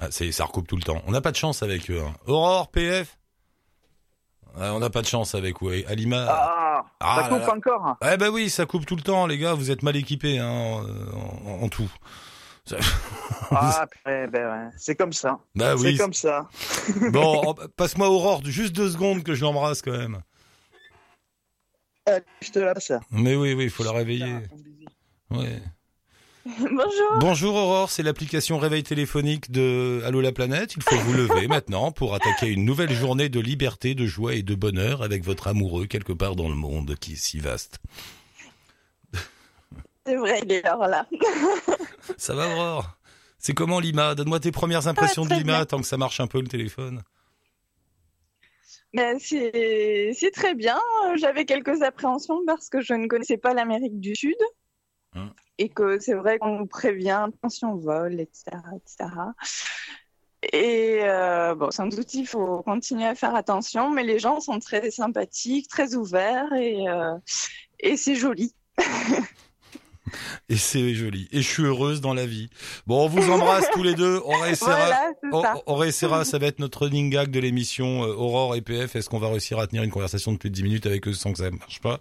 Ah, 0.00 0.10
ça 0.10 0.44
recoupe 0.44 0.66
tout 0.68 0.76
le 0.76 0.82
temps. 0.82 1.02
On 1.06 1.12
n'a 1.12 1.20
pas 1.20 1.30
de 1.32 1.36
chance 1.36 1.62
avec 1.62 1.90
eux. 1.90 2.00
hein. 2.02 2.14
Aurore, 2.26 2.70
PF. 2.70 3.18
Ouais, 4.56 4.68
on 4.68 4.80
n'a 4.80 4.90
pas 4.90 5.00
de 5.02 5.06
chance 5.06 5.34
avec 5.34 5.62
eux. 5.62 5.84
Alima. 5.88 6.26
ah, 6.28 6.84
Ah 7.00 7.16
ça 7.16 7.22
là 7.22 7.28
coupe 7.38 7.46
là. 7.46 7.54
encore. 7.56 7.96
Eh 8.12 8.16
ben 8.16 8.28
oui, 8.30 8.50
ça 8.50 8.66
coupe 8.66 8.84
tout 8.86 8.96
le 8.96 9.02
temps, 9.02 9.26
les 9.26 9.38
gars. 9.38 9.54
Vous 9.54 9.70
êtes 9.70 9.82
mal 9.82 9.96
équipés 9.96 10.38
hein, 10.38 10.48
en, 10.48 10.82
en- 11.48 11.62
en 11.62 11.68
tout. 11.68 11.90
Ah, 13.50 13.86
ben 14.04 14.30
ouais, 14.32 14.70
c'est 14.76 14.94
comme 14.94 15.12
ça. 15.12 15.38
bah 15.54 15.74
C'est 15.76 15.82
oui. 15.84 15.96
comme 15.98 16.12
ça. 16.12 16.48
Bon, 17.12 17.54
passe-moi 17.76 18.08
Aurore, 18.08 18.42
juste 18.44 18.72
deux 18.74 18.90
secondes 18.90 19.22
que 19.24 19.34
je 19.34 19.42
l'embrasse 19.42 19.82
quand 19.82 19.90
même. 19.96 20.22
Allez, 22.06 22.22
je 22.40 22.50
te 22.50 22.58
la 22.60 22.74
passe. 22.74 22.92
Mais 23.10 23.34
oui, 23.36 23.52
oui, 23.54 23.64
il 23.64 23.70
faut 23.70 23.84
la 23.84 23.92
réveiller. 23.92 24.36
Ouais. 25.30 25.60
Bonjour. 26.58 27.18
Bonjour 27.20 27.54
Aurore, 27.54 27.88
c'est 27.90 28.02
l'application 28.02 28.58
réveil 28.58 28.82
téléphonique 28.82 29.52
de 29.52 30.02
Allô 30.04 30.20
la 30.20 30.32
planète. 30.32 30.74
Il 30.76 30.82
faut 30.82 30.96
vous 30.96 31.12
lever 31.12 31.46
maintenant 31.48 31.92
pour 31.92 32.14
attaquer 32.14 32.48
une 32.48 32.64
nouvelle 32.64 32.92
journée 32.92 33.28
de 33.28 33.38
liberté, 33.38 33.94
de 33.94 34.06
joie 34.06 34.34
et 34.34 34.42
de 34.42 34.56
bonheur 34.56 35.02
avec 35.02 35.22
votre 35.22 35.46
amoureux 35.46 35.86
quelque 35.86 36.12
part 36.12 36.34
dans 36.34 36.48
le 36.48 36.56
monde 36.56 36.96
qui 36.96 37.12
est 37.12 37.16
si 37.16 37.38
vaste. 37.38 37.78
C'est 40.04 40.16
vrai, 40.16 40.40
il 40.44 40.50
est 40.50 40.62
l'heure 40.62 40.88
là. 40.88 41.06
Ça 42.16 42.34
va 42.34 42.48
Aurore? 42.48 42.96
C'est 43.38 43.54
comment 43.54 43.78
Lima? 43.78 44.16
Donne-moi 44.16 44.40
tes 44.40 44.50
premières 44.50 44.88
impressions 44.88 45.24
de 45.24 45.34
Lima 45.34 45.58
bien. 45.58 45.64
tant 45.64 45.78
que 45.78 45.86
ça 45.86 45.96
marche 45.96 46.18
un 46.18 46.26
peu 46.26 46.40
le 46.40 46.48
téléphone. 46.48 47.02
Ben, 48.94 49.18
c'est 49.20 50.30
très 50.32 50.54
bien. 50.54 50.80
J'avais 51.14 51.44
quelques 51.44 51.82
appréhensions 51.82 52.40
parce 52.46 52.68
que 52.68 52.80
je 52.80 52.94
ne 52.94 53.06
connaissais 53.06 53.38
pas 53.38 53.54
l'Amérique 53.54 54.00
du 54.00 54.16
Sud. 54.16 54.36
Hum. 55.14 55.32
Et 55.62 55.68
que 55.68 56.00
c'est 56.00 56.14
vrai 56.14 56.40
qu'on 56.40 56.58
nous 56.58 56.66
prévient, 56.66 57.28
attention 57.28 57.76
vol, 57.76 58.18
etc. 58.18 58.56
etc. 58.74 59.10
Et 60.52 61.02
euh, 61.02 61.54
bon, 61.54 61.70
sans 61.70 61.86
doute, 61.86 62.14
il 62.14 62.26
faut 62.26 62.62
continuer 62.62 63.06
à 63.06 63.14
faire 63.14 63.36
attention, 63.36 63.88
mais 63.88 64.02
les 64.02 64.18
gens 64.18 64.40
sont 64.40 64.58
très 64.58 64.90
sympathiques, 64.90 65.68
très 65.68 65.94
ouverts 65.94 66.52
et, 66.52 66.88
euh, 66.88 67.16
et 67.78 67.96
c'est 67.96 68.16
joli. 68.16 68.56
Et 70.48 70.56
c'est 70.56 70.94
joli. 70.94 71.28
Et 71.32 71.42
je 71.42 71.48
suis 71.48 71.62
heureuse 71.62 72.00
dans 72.00 72.14
la 72.14 72.26
vie. 72.26 72.48
Bon, 72.86 73.04
on 73.04 73.08
vous 73.08 73.30
embrasse 73.30 73.64
tous 73.72 73.82
les 73.82 73.94
deux. 73.94 74.20
On 74.24 74.38
réessayera. 74.40 74.76
Voilà, 75.30 75.92
ça. 75.92 76.24
ça 76.24 76.38
va 76.38 76.46
être 76.46 76.58
notre 76.58 76.82
running 76.82 77.10
gag 77.10 77.30
de 77.30 77.40
l'émission 77.40 78.04
euh, 78.04 78.14
Aurore 78.14 78.56
et 78.56 78.60
PF. 78.60 78.96
Est-ce 78.96 79.08
qu'on 79.08 79.18
va 79.18 79.28
réussir 79.28 79.58
à 79.58 79.66
tenir 79.66 79.82
une 79.82 79.90
conversation 79.90 80.32
de 80.32 80.38
plus 80.38 80.50
de 80.50 80.54
10 80.54 80.62
minutes 80.62 80.86
avec 80.86 81.06
eux 81.08 81.14
sans 81.14 81.32
que 81.32 81.38
ça 81.38 81.50
marche 81.50 81.80
pas? 81.80 81.98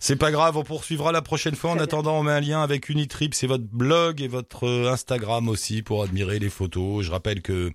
C'est 0.00 0.16
pas 0.16 0.30
grave, 0.30 0.56
on 0.56 0.64
poursuivra 0.64 1.12
la 1.12 1.22
prochaine 1.22 1.54
fois. 1.54 1.70
En 1.70 1.78
attendant, 1.78 2.18
on 2.18 2.22
met 2.22 2.32
un 2.32 2.40
lien 2.40 2.62
avec 2.62 2.88
Unitrip, 2.88 3.34
c'est 3.34 3.46
votre 3.46 3.64
blog 3.64 4.20
et 4.20 4.28
votre 4.28 4.66
euh, 4.66 4.92
Instagram 4.92 5.48
aussi 5.48 5.82
pour 5.82 6.02
admirer 6.02 6.38
les 6.38 6.50
photos. 6.50 7.04
Je 7.04 7.10
rappelle 7.10 7.42
que 7.42 7.72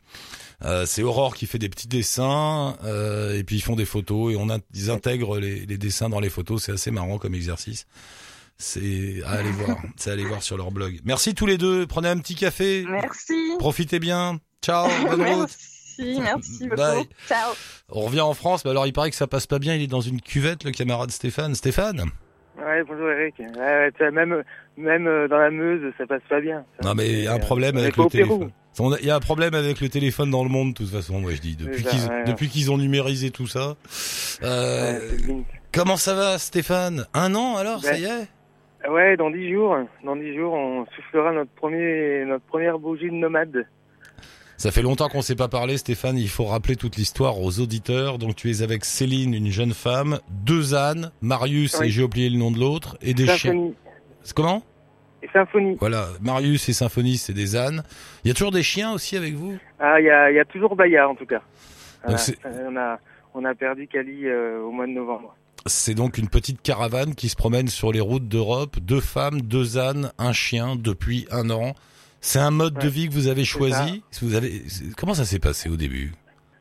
euh, 0.63 0.85
c'est 0.85 1.03
Aurore 1.03 1.35
qui 1.35 1.47
fait 1.47 1.57
des 1.57 1.69
petits 1.69 1.87
dessins 1.87 2.77
euh, 2.83 3.37
et 3.37 3.43
puis 3.43 3.57
ils 3.57 3.61
font 3.61 3.75
des 3.75 3.85
photos 3.85 4.33
et 4.33 4.35
on 4.35 4.49
a, 4.49 4.59
ils 4.73 4.91
intègrent 4.91 5.39
les, 5.39 5.65
les 5.65 5.77
dessins 5.77 6.09
dans 6.09 6.19
les 6.19 6.29
photos. 6.29 6.63
C'est 6.63 6.71
assez 6.71 6.91
marrant 6.91 7.17
comme 7.17 7.35
exercice. 7.35 7.87
C'est 8.57 9.21
à 9.25 9.31
aller 9.31 9.51
voir, 9.51 9.77
c'est 9.97 10.09
à 10.09 10.13
aller 10.13 10.25
voir 10.25 10.43
sur 10.43 10.57
leur 10.57 10.71
blog. 10.71 10.99
Merci 11.03 11.33
tous 11.33 11.45
les 11.45 11.57
deux. 11.57 11.87
Prenez 11.87 12.09
un 12.09 12.17
petit 12.17 12.35
café. 12.35 12.85
Merci. 12.87 13.33
Profitez 13.59 13.99
bien. 13.99 14.39
Ciao, 14.63 14.87
bonne 15.09 15.21
route. 15.23 15.49
Merci, 15.99 16.19
merci 16.21 16.63
beaucoup. 16.67 16.75
Bye. 16.81 17.05
Ciao. 17.27 17.53
On 17.89 18.01
revient 18.01 18.21
en 18.21 18.33
France, 18.33 18.63
mais 18.63 18.71
alors 18.71 18.87
il 18.87 18.93
paraît 18.93 19.09
que 19.09 19.15
ça 19.15 19.27
passe 19.27 19.47
pas 19.47 19.59
bien, 19.59 19.75
il 19.75 19.81
est 19.81 19.87
dans 19.87 20.01
une 20.01 20.21
cuvette, 20.21 20.63
le 20.63 20.71
camarade 20.71 21.11
Stéphane. 21.11 21.55
Stéphane 21.55 22.05
Ouais, 22.57 22.83
bonjour 22.87 23.09
Eric. 23.09 23.35
Ouais, 23.39 23.91
ouais, 23.99 24.11
même, 24.11 24.43
même 24.77 25.07
euh, 25.07 25.27
dans 25.27 25.37
la 25.37 25.49
Meuse, 25.49 25.93
ça 25.97 26.05
passe 26.05 26.21
pas 26.29 26.41
bien. 26.41 26.63
Non 26.83 26.93
mais 26.93 27.09
il 27.09 27.23
y 27.23 27.27
a 27.27 27.33
un 27.33 27.39
problème 27.39 27.75
On 27.75 27.79
est 27.79 27.83
avec 27.83 27.97
le 27.97 28.05
téléphone. 28.05 28.51
Il 29.01 29.05
y 29.05 29.11
a 29.11 29.15
un 29.15 29.19
problème 29.19 29.53
avec 29.53 29.81
le 29.81 29.89
téléphone 29.89 30.31
dans 30.31 30.43
le 30.43 30.49
monde, 30.49 30.69
de 30.69 30.77
toute 30.77 30.89
façon, 30.89 31.19
moi 31.19 31.33
je 31.33 31.41
dis. 31.41 31.55
Depuis 31.55 31.83
ça, 31.83 31.89
qu'ils 31.89 32.09
ouais. 32.09 32.23
depuis 32.25 32.47
qu'ils 32.49 32.71
ont 32.71 32.77
numérisé 32.77 33.31
tout 33.31 33.47
ça. 33.47 33.75
Euh, 34.43 34.99
comment 35.73 35.97
ça 35.97 36.13
va, 36.13 36.37
Stéphane? 36.37 37.05
Un 37.13 37.35
an 37.35 37.57
alors, 37.57 37.83
ça 37.83 37.91
Ben, 37.91 38.01
y 38.01 38.05
est? 38.05 38.27
Ouais, 38.89 39.15
dans 39.17 39.29
dix 39.29 39.51
jours, 39.51 39.77
dans 40.03 40.15
dix 40.15 40.35
jours, 40.35 40.53
on 40.53 40.85
soufflera 40.95 41.31
notre 41.33 41.51
premier, 41.51 42.25
notre 42.25 42.45
première 42.45 42.79
bougie 42.79 43.09
de 43.09 43.15
nomade. 43.15 43.67
Ça 44.57 44.71
fait 44.71 44.81
longtemps 44.81 45.07
qu'on 45.09 45.21
s'est 45.21 45.35
pas 45.35 45.47
parlé, 45.47 45.77
Stéphane. 45.77 46.17
Il 46.17 46.29
faut 46.29 46.45
rappeler 46.45 46.75
toute 46.75 46.95
l'histoire 46.95 47.39
aux 47.41 47.59
auditeurs. 47.59 48.17
Donc, 48.19 48.35
tu 48.35 48.49
es 48.51 48.61
avec 48.61 48.85
Céline, 48.85 49.33
une 49.33 49.49
jeune 49.51 49.73
femme, 49.73 50.19
deux 50.29 50.75
ânes, 50.75 51.11
Marius, 51.21 51.79
Oui. 51.79 51.87
et 51.87 51.89
j'ai 51.89 52.03
oublié 52.03 52.29
le 52.29 52.37
nom 52.37 52.51
de 52.51 52.59
l'autre, 52.59 52.97
et 53.01 53.13
des 53.13 53.27
chiens. 53.27 53.71
C'est 54.23 54.35
Comment? 54.35 54.63
Et 55.23 55.27
Symphonie. 55.33 55.77
Voilà, 55.79 56.07
Marius 56.21 56.67
et 56.69 56.73
Symphonie, 56.73 57.17
c'est 57.17 57.33
des 57.33 57.55
ânes. 57.55 57.83
Il 58.23 58.27
y 58.27 58.31
a 58.31 58.33
toujours 58.33 58.51
des 58.51 58.63
chiens 58.63 58.91
aussi 58.93 59.15
avec 59.17 59.33
vous? 59.33 59.57
Ah, 59.79 59.99
il 59.99 60.05
y 60.05 60.09
a, 60.11 60.31
y 60.31 60.39
a 60.39 60.45
toujours 60.45 60.75
Bayard 60.75 61.09
en 61.11 61.15
tout 61.15 61.25
cas. 61.27 61.41
Donc 62.07 62.17
c'est- 62.19 62.37
on 62.67 62.75
a 62.77 62.99
on 63.35 63.45
a 63.45 63.53
perdu 63.55 63.87
Cali 63.87 64.27
euh, 64.27 64.59
au 64.61 64.71
mois 64.71 64.87
de 64.87 64.91
novembre. 64.91 65.35
C'est 65.67 65.93
donc 65.93 66.17
une 66.17 66.27
petite 66.27 66.61
caravane 66.61 67.13
qui 67.15 67.29
se 67.29 67.35
promène 67.35 67.67
sur 67.67 67.91
les 67.91 67.99
routes 67.99 68.27
d'Europe. 68.27 68.79
Deux 68.79 68.99
femmes, 69.01 69.41
deux 69.41 69.77
ânes, 69.77 70.11
un 70.17 70.33
chien 70.33 70.75
depuis 70.75 71.27
un 71.31 71.49
an. 71.51 71.73
C'est 72.19 72.39
un 72.39 72.51
mode 72.51 72.75
de 72.75 72.87
vie 72.87 73.07
que 73.09 73.13
vous 73.13 73.27
avez 73.27 73.41
c'est 73.41 73.45
choisi. 73.45 74.03
Vous 74.21 74.35
avez 74.35 74.63
c'est- 74.67 74.95
comment 74.95 75.13
ça 75.13 75.25
s'est 75.25 75.39
passé 75.39 75.69
au 75.69 75.75
début 75.75 76.13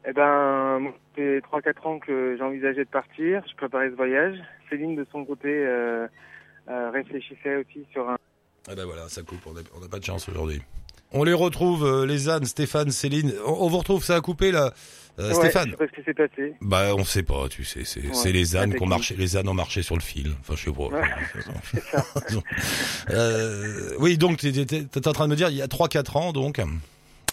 Eh 0.09 0.13
ben, 0.13 0.81
fait 1.15 1.41
3-4 1.43 1.87
ans 1.87 1.99
que 1.99 2.37
j'envisageais 2.39 2.85
de 2.85 2.91
partir. 2.91 3.43
Je 3.51 3.57
préparais 3.57 3.91
ce 3.91 3.95
voyage. 3.97 4.37
Céline, 4.69 4.97
de 4.97 5.07
son 5.11 5.25
côté, 5.25 5.49
euh, 5.49 6.07
euh, 6.69 6.91
réfléchissait 6.91 7.57
aussi 7.57 7.85
sur 7.93 8.09
un. 8.09 8.17
Ah 8.69 8.75
ben 8.75 8.85
voilà, 8.85 9.09
ça 9.09 9.23
coupe. 9.23 9.41
On 9.47 9.53
n'a 9.81 9.89
pas 9.89 9.99
de 9.99 10.05
chance 10.05 10.29
aujourd'hui. 10.29 10.61
On 11.13 11.25
les 11.25 11.33
retrouve, 11.33 11.85
euh, 11.85 12.07
les 12.07 12.29
ânes, 12.29 12.45
Stéphane, 12.45 12.91
Céline. 12.91 13.33
On, 13.47 13.65
on 13.65 13.69
vous 13.69 13.79
retrouve, 13.79 14.05
ça 14.05 14.17
a 14.17 14.21
coupé 14.21 14.53
là, 14.53 14.73
Euh, 15.19 15.29
Ouais, 15.29 15.35
Stéphane. 15.35 15.67
Je 15.67 15.71
sais 15.73 15.77
pas 15.77 15.87
ce 15.87 15.93
qui 15.93 16.03
s'est 16.05 16.15
passé. 16.15 16.55
Bah 16.61 16.95
on 16.97 17.05
sait 17.05 17.23
pas, 17.23 17.49
tu 17.51 17.65
sais, 17.65 17.85
c'est 17.85 18.01
Ouais, 18.01 18.33
les 18.33 18.57
ânes 18.57 18.71
la 18.71 18.77
qui 18.77 18.83
ont 18.83 18.87
technique. 18.87 18.89
marché, 18.91 19.15
les 19.17 19.37
ânes 19.37 19.49
ont 19.49 19.55
marché 19.55 19.83
sur 19.83 19.95
le 19.97 20.01
fil. 20.01 20.33
Enfin 20.41 20.55
je 20.57 20.65
sais 20.65 20.73
pas. 20.73 20.83
Ouais, 20.85 21.03
c'est 21.73 21.81
ça. 21.83 22.05
Euh, 23.11 23.95
oui, 23.99 24.17
donc 24.19 24.39
tu 24.39 24.49
étais 24.49 25.09
en 25.09 25.13
train 25.13 25.25
de 25.27 25.31
me 25.31 25.37
dire, 25.37 25.49
il 25.51 25.57
y 25.57 25.63
a 25.63 25.67
3-4 25.67 26.17
ans, 26.19 26.33
donc, 26.33 26.61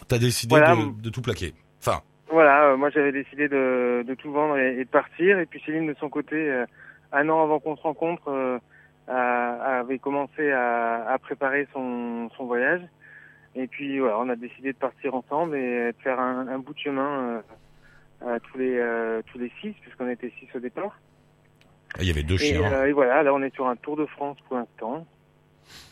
t'as 0.08 0.18
décidé 0.18 0.56
Voilà. 0.58 0.76
de, 0.76 1.02
de 1.02 1.10
tout 1.10 1.22
plaquer. 1.22 1.54
Enfin, 1.80 2.02
Voilà, 2.32 2.70
euh, 2.72 2.78
moi 2.78 2.90
j'avais 2.90 3.12
décidé 3.12 3.48
de, 3.48 4.04
de 4.08 4.14
tout 4.16 4.32
vendre 4.32 4.58
et, 4.58 4.78
et 4.80 4.84
de 4.86 4.90
partir. 4.90 5.40
Et 5.40 5.46
puis 5.46 5.62
Céline, 5.66 5.88
de 5.88 5.96
son 6.00 6.10
côté, 6.10 6.64
un 7.12 7.30
an 7.30 7.44
avant 7.44 7.60
qu'on 7.60 7.76
se 7.78 7.82
rencontre, 7.84 8.60
avait 9.08 10.00
commencé 10.00 10.52
à, 10.52 11.08
à 11.10 11.18
préparer 11.20 11.68
son, 11.74 12.30
son 12.36 12.46
voyage. 12.46 12.82
Et 13.56 13.68
puis 13.68 14.00
voilà, 14.00 14.20
on 14.20 14.30
a 14.30 14.36
décidé 14.36 14.72
de 14.74 14.78
partir 14.78 15.16
ensemble 15.16 15.56
et 15.56 15.92
de 15.92 15.96
faire 16.04 16.20
un, 16.20 16.48
un 16.48 16.60
bout 16.60 16.74
de 16.74 16.80
chemin 16.80 17.20
euh, 17.30 17.40
tous 18.20 18.58
les 18.58 18.78
euh, 18.78 19.22
tous 19.32 19.38
les 19.38 19.52
six, 19.62 19.74
puisqu'on 19.82 20.10
était 20.10 20.32
six 20.40 20.48
au 20.56 20.60
départ. 20.60 21.00
il 22.00 22.06
y 22.06 22.12
avait 22.12 22.24
deux 22.24 22.38
chiens. 22.38 22.62
euh, 22.72 22.86
et 22.86 22.92
voilà, 22.92 23.24
là 23.24 23.34
on 23.34 23.42
est 23.42 23.54
sur 23.54 23.68
un 23.68 23.76
Tour 23.76 23.98
de 23.98 24.06
France 24.06 24.38
pour 24.48 24.58
l'instant, 24.58 25.06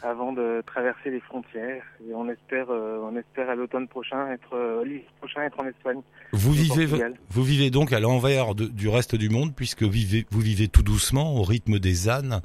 avant 0.03 0.34
de 0.34 0.63
traverser 0.65 1.10
les 1.12 1.20
frontières. 1.20 1.84
Et 2.08 2.13
on 2.13 2.27
espère, 2.29 2.67
euh, 2.70 3.00
on 3.03 3.15
espère 3.15 3.50
à 3.50 3.55
l'automne 3.55 3.88
prochain 3.88 4.32
être, 4.32 4.53
euh, 4.53 4.84
prochain 5.20 5.44
être 5.44 5.60
en 5.60 5.67
Espagne. 5.67 6.01
Vous 6.34 6.51
vivez, 6.53 6.88
vous 7.29 7.44
vivez 7.44 7.70
donc 7.70 7.94
à 7.94 8.00
l'envers 8.00 8.55
du 8.55 8.89
reste 8.89 9.15
du 9.15 9.29
monde 9.29 9.53
puisque 9.55 9.84
vous 9.84 9.89
vivez, 9.89 10.25
vous 10.32 10.41
vivez 10.41 10.67
tout 10.67 10.84
doucement 10.84 11.36
au 11.36 11.44
rythme 11.44 11.79
des 11.79 12.10
ânes. 12.10 12.41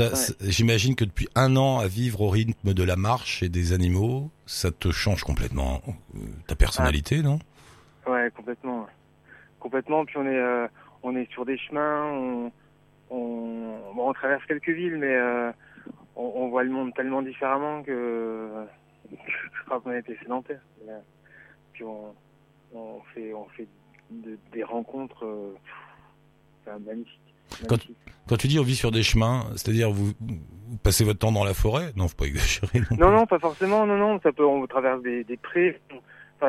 Ouais. 0.00 0.06
J'imagine 0.40 0.94
que 0.94 1.04
depuis 1.04 1.28
un 1.34 1.56
an 1.56 1.78
à 1.80 1.88
vivre 1.88 2.22
au 2.22 2.30
rythme 2.30 2.72
de 2.72 2.82
la 2.82 2.96
marche 2.96 3.42
et 3.42 3.48
des 3.48 3.72
animaux, 3.72 4.30
ça 4.46 4.70
te 4.70 4.90
change 4.90 5.24
complètement 5.24 5.82
euh, 5.86 6.20
ta 6.46 6.54
personnalité, 6.54 7.22
non? 7.22 7.38
Ouais, 8.06 8.30
complètement. 8.36 8.80
ouais. 8.82 8.90
Complètement. 9.60 10.04
Puis 10.04 10.16
on 10.18 10.26
est, 10.26 10.36
euh, 10.38 10.66
on 11.02 11.16
est 11.16 11.30
sur 11.32 11.44
des 11.44 11.56
chemins, 11.58 12.04
on, 12.04 12.52
on, 13.10 13.92
bon, 13.94 14.08
on 14.10 14.12
traverse 14.12 14.44
quelques 14.46 14.68
villes, 14.70 14.96
mais 14.98 15.14
euh, 15.14 15.50
on, 16.16 16.32
on 16.36 16.48
voit 16.48 16.64
le 16.64 16.70
monde 16.70 16.92
tellement 16.94 17.22
différemment 17.22 17.82
que, 17.82 18.66
je 19.12 19.64
crois 19.66 19.80
qu'on 19.80 19.90
a 19.90 19.98
été 19.98 20.16
sédentaire. 20.18 20.60
Puis 21.72 21.84
on, 21.84 22.14
on 22.74 23.00
fait, 23.14 23.32
on 23.32 23.46
fait 23.50 23.66
de- 24.10 24.38
des 24.52 24.62
rencontres 24.64 25.24
euh, 25.24 25.54
enfin, 26.66 26.78
magnifiques. 26.78 27.20
Quand-. 27.68 27.78
Quand 28.28 28.36
tu 28.36 28.48
dis 28.48 28.58
on 28.58 28.62
vit 28.62 28.74
sur 28.76 28.90
des 28.90 29.02
chemins, 29.02 29.44
c'est-à-dire 29.52 29.90
vous, 29.90 30.12
vous 30.20 30.76
passez 30.82 31.04
votre 31.04 31.18
temps 31.18 31.32
dans 31.32 31.44
la 31.44 31.52
forêt? 31.54 31.92
Non, 31.96 32.08
faut 32.08 32.16
pas 32.16 32.24
exagérer. 32.26 32.80
Non, 32.98 33.10
non, 33.10 33.26
pas 33.26 33.38
forcément. 33.38 33.86
Non, 33.86 33.96
non, 33.98 34.18
ça 34.22 34.32
peut. 34.32 34.46
On 34.46 34.66
traverse 34.66 35.02
des, 35.02 35.24
des 35.24 35.36
prés. 35.36 35.78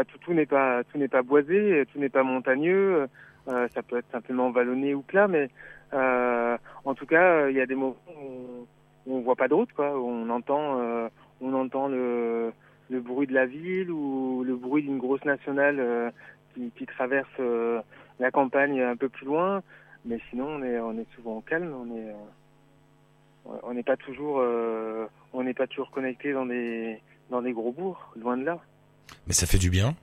Tout, 0.03 0.33
n'est 0.33 0.45
pas, 0.45 0.83
boisé, 1.23 1.85
tout 1.91 1.99
n'est 1.99 2.09
pas 2.09 2.23
montagneux. 2.23 3.07
Euh, 3.47 3.67
ça 3.73 3.83
peut 3.83 3.97
être 3.97 4.11
simplement 4.11 4.49
vallonné 4.49 4.95
ou 4.95 5.01
plat, 5.01 5.27
mais 5.27 5.49
euh, 5.93 6.57
en 6.83 6.95
tout 6.95 7.05
cas, 7.05 7.47
il 7.49 7.55
y 7.55 7.61
a 7.61 7.65
des 7.65 7.75
moments 7.75 7.95
où, 8.07 8.67
on 9.07 9.19
voit 9.21 9.35
pas 9.35 9.47
de 9.47 9.53
route, 9.53 9.69
on 9.77 10.29
entend, 10.29 10.79
euh, 10.79 11.09
le, 12.89 12.99
bruit 12.99 13.27
de 13.27 13.33
la 13.33 13.45
ville 13.45 13.91
ou 13.91 14.43
le 14.43 14.55
bruit 14.55 14.83
d'une 14.83 14.97
grosse 14.97 15.23
nationale 15.25 15.77
euh, 15.79 16.09
qui, 16.55 16.85
traverse 16.87 17.27
euh, 17.39 17.81
la 18.19 18.31
campagne 18.31 18.81
un 18.81 18.95
peu 18.95 19.09
plus 19.09 19.25
loin. 19.25 19.61
Mais 20.05 20.19
sinon, 20.29 20.59
on 20.59 20.97
est, 20.97 21.13
souvent 21.15 21.37
au 21.37 21.41
calme. 21.41 21.73
On 21.73 21.95
est, 21.95 22.09
euh, 22.09 23.57
on 23.63 23.73
n'est 23.73 23.83
pas 23.83 23.97
toujours, 23.97 24.39
euh, 24.39 25.05
connecté 25.91 26.33
dans 26.33 26.45
des 26.45 27.53
gros 27.53 27.71
bourgs, 27.71 28.11
loin 28.15 28.37
de 28.37 28.43
là. 28.43 28.59
Mais 29.27 29.33
ça 29.33 29.45
fait 29.45 29.57
du 29.57 29.69
bien 29.69 29.95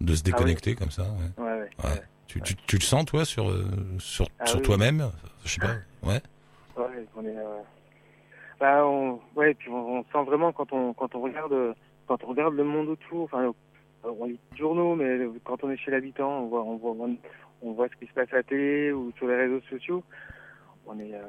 de 0.00 0.14
se 0.14 0.22
déconnecter 0.22 0.74
comme 0.74 0.90
ça. 0.90 1.02
ouais. 1.02 1.42
Ouais, 1.44 1.52
ouais. 1.52 1.58
Ouais. 1.60 1.90
ouais. 1.90 2.02
Tu, 2.26 2.40
tu, 2.40 2.56
tu 2.56 2.76
le 2.76 2.82
sens 2.82 3.04
toi 3.04 3.24
sur 3.24 3.48
euh, 3.48 3.64
sur, 3.98 4.26
Ah 4.40 4.46
sur 4.46 4.58
oui. 4.58 4.62
toi-même? 4.64 5.10
Je 5.44 5.50
sais 5.50 5.60
pas. 5.60 5.74
Ouais. 6.02 6.20
Ouais, 6.76 7.06
on 7.14 7.24
est, 7.24 7.36
euh, 7.36 7.60
bah, 8.58 8.84
on, 8.86 9.20
ouais, 9.36 9.54
puis 9.54 9.68
on, 9.70 9.98
on 9.98 10.02
sent 10.04 10.24
vraiment 10.26 10.52
quand 10.52 10.72
on, 10.72 10.92
quand 10.94 11.14
on 11.14 11.20
regarde, 11.20 11.54
quand 12.08 12.24
on 12.24 12.28
regarde 12.28 12.54
le 12.54 12.64
monde 12.64 12.88
autour. 12.88 13.24
Enfin, 13.24 13.52
on 14.02 14.24
lit 14.24 14.40
les 14.52 14.58
journaux, 14.58 14.96
mais 14.96 15.18
quand 15.44 15.62
on 15.62 15.70
est 15.70 15.76
chez 15.76 15.90
l'habitant, 15.92 16.42
on 16.42 16.46
voit, 16.48 16.64
on 16.64 16.76
voit, 16.76 16.96
on, 17.62 17.72
voit 17.72 17.88
ce 17.88 17.94
qui 17.96 18.06
se 18.06 18.12
passe 18.14 18.32
à 18.32 18.36
la 18.36 18.42
télé 18.42 18.90
ou 18.90 19.12
sur 19.16 19.28
les 19.28 19.36
réseaux 19.36 19.60
sociaux. 19.70 20.02
On 20.86 20.98
est, 20.98 21.14
euh, 21.14 21.22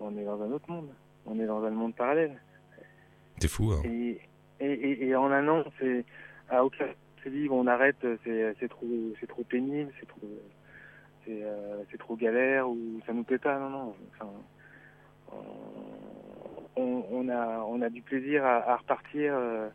on 0.00 0.16
est 0.16 0.24
dans 0.24 0.40
un 0.40 0.50
autre 0.52 0.70
monde. 0.70 0.88
On 1.26 1.38
est 1.38 1.46
dans 1.46 1.62
un 1.62 1.70
monde 1.70 1.94
parallèle. 1.94 2.40
T'es 3.38 3.48
fou. 3.48 3.72
Hein. 3.72 3.82
Et, 3.84 4.20
et, 4.60 4.72
et, 4.72 5.06
et 5.08 5.14
en 5.16 5.30
un 5.30 5.46
an, 5.48 5.64
c'est 5.78 6.04
à 6.52 6.64
aucun 6.64 6.86
se 7.24 7.28
dit 7.28 7.48
on 7.50 7.66
arrête, 7.66 8.04
c'est 8.24 8.68
trop 8.68 8.86
c'est 9.20 9.26
trop 9.26 9.44
pénible, 9.44 9.92
c'est 10.00 10.06
trop 10.06 10.20
c'est 11.24 11.40
euh, 11.42 11.82
trop 11.98 12.16
galère 12.16 12.68
ou 12.68 13.00
ça 13.06 13.12
nous 13.12 13.24
plaît 13.24 13.38
pas. 13.38 13.58
Non 13.58 13.70
non. 13.70 13.94
On, 16.76 17.04
on 17.10 17.28
a 17.28 17.58
on 17.60 17.80
a 17.82 17.90
du 17.90 18.02
plaisir 18.02 18.44
à, 18.44 18.76
repartir. 18.76 19.34
euh, 19.34 19.68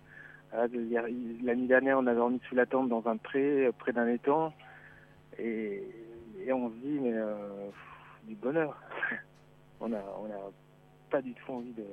L'année 0.53 1.67
dernière, 1.67 2.00
on 2.00 2.07
a 2.07 2.15
dormi 2.15 2.39
sous 2.48 2.55
la 2.55 2.65
tente 2.65 2.88
dans 2.88 3.07
un 3.07 3.17
pré 3.17 3.69
près 3.77 3.91
d'un 3.91 4.07
étang 4.07 4.53
et, 5.38 5.84
on 6.50 6.69
se 6.69 6.75
dit 6.75 7.00
mais 7.01 7.13
euh, 7.13 7.69
du 8.24 8.36
bonheur. 8.36 8.81
on 9.81 9.91
a 9.93 10.00
on 10.19 10.25
a 10.25 10.51
pas 11.10 11.22
du 11.22 11.34
tout 11.34 11.51
envie 11.51 11.74
de 11.74 11.84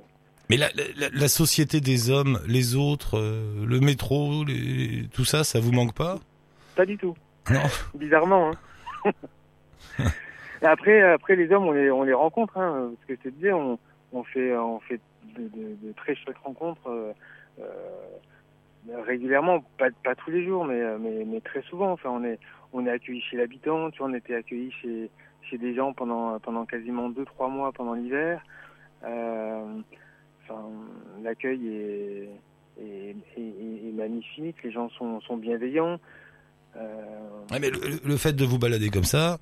Mais 0.50 0.56
la, 0.56 0.68
la, 0.74 1.08
la 1.12 1.28
société 1.28 1.80
des 1.80 2.10
hommes, 2.10 2.38
les 2.46 2.76
autres, 2.76 3.18
euh, 3.18 3.64
le 3.66 3.80
métro, 3.80 4.44
les, 4.44 5.08
tout 5.12 5.24
ça, 5.24 5.42
ça 5.42 5.58
vous 5.60 5.72
manque 5.72 5.94
pas? 5.94 6.16
Pas 6.76 6.84
du 6.84 6.98
tout. 6.98 7.16
Non. 7.50 7.62
bizarrement. 7.94 8.52
Hein. 9.04 9.12
Après, 10.62 11.02
après 11.02 11.36
les 11.36 11.52
hommes, 11.52 11.66
on 11.66 11.72
les, 11.72 11.90
on 11.90 12.04
les 12.04 12.14
rencontre. 12.14 12.56
Hein, 12.56 12.92
ce 13.02 13.06
que 13.06 13.16
je 13.16 13.28
te 13.28 13.34
disais, 13.34 13.52
on, 13.52 13.78
on 14.12 14.24
fait, 14.24 14.56
on 14.56 14.80
fait 14.80 14.98
de, 15.36 15.42
de, 15.42 15.76
de 15.82 15.92
très 15.92 16.14
chouettes 16.14 16.38
rencontres 16.42 16.86
euh, 16.86 17.12
euh, 17.60 19.02
régulièrement, 19.06 19.62
pas, 19.76 19.88
pas 20.02 20.14
tous 20.14 20.30
les 20.30 20.42
jours, 20.44 20.64
mais, 20.64 20.80
mais, 20.98 21.24
mais 21.26 21.40
très 21.42 21.60
souvent. 21.62 21.92
Enfin, 21.92 22.08
on 22.10 22.24
est, 22.24 22.38
on 22.72 22.86
est 22.86 22.90
accueilli 22.90 23.20
chez 23.20 23.36
l'habitant. 23.36 23.90
Tu 23.90 23.98
vois, 23.98 24.08
on 24.08 24.14
était 24.14 24.34
accueilli 24.36 24.72
chez, 24.80 25.10
chez 25.42 25.58
des 25.58 25.74
gens 25.74 25.92
pendant, 25.92 26.38
pendant 26.38 26.64
quasiment 26.64 27.10
deux, 27.10 27.26
trois 27.26 27.48
mois 27.48 27.70
pendant 27.72 27.92
l'hiver. 27.92 28.40
Euh, 29.04 29.80
l'accueil 31.24 31.60
est, 31.66 32.28
est, 32.80 33.16
est, 33.36 33.88
est 33.88 33.92
magnifique. 33.92 34.56
Les 34.62 34.70
gens 34.72 34.88
sont, 34.90 35.20
sont 35.22 35.36
bienveillants. 35.36 35.98
Euh, 36.76 36.80
Ouais, 37.50 37.58
mais 37.60 37.70
le, 37.70 37.78
le 38.04 38.16
fait 38.16 38.32
de 38.34 38.44
vous 38.44 38.58
balader 38.58 38.88
comme 38.90 39.04
ça, 39.04 39.38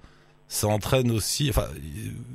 ça 0.48 0.66
entraîne 0.68 1.10
aussi. 1.10 1.48
Enfin, 1.50 1.66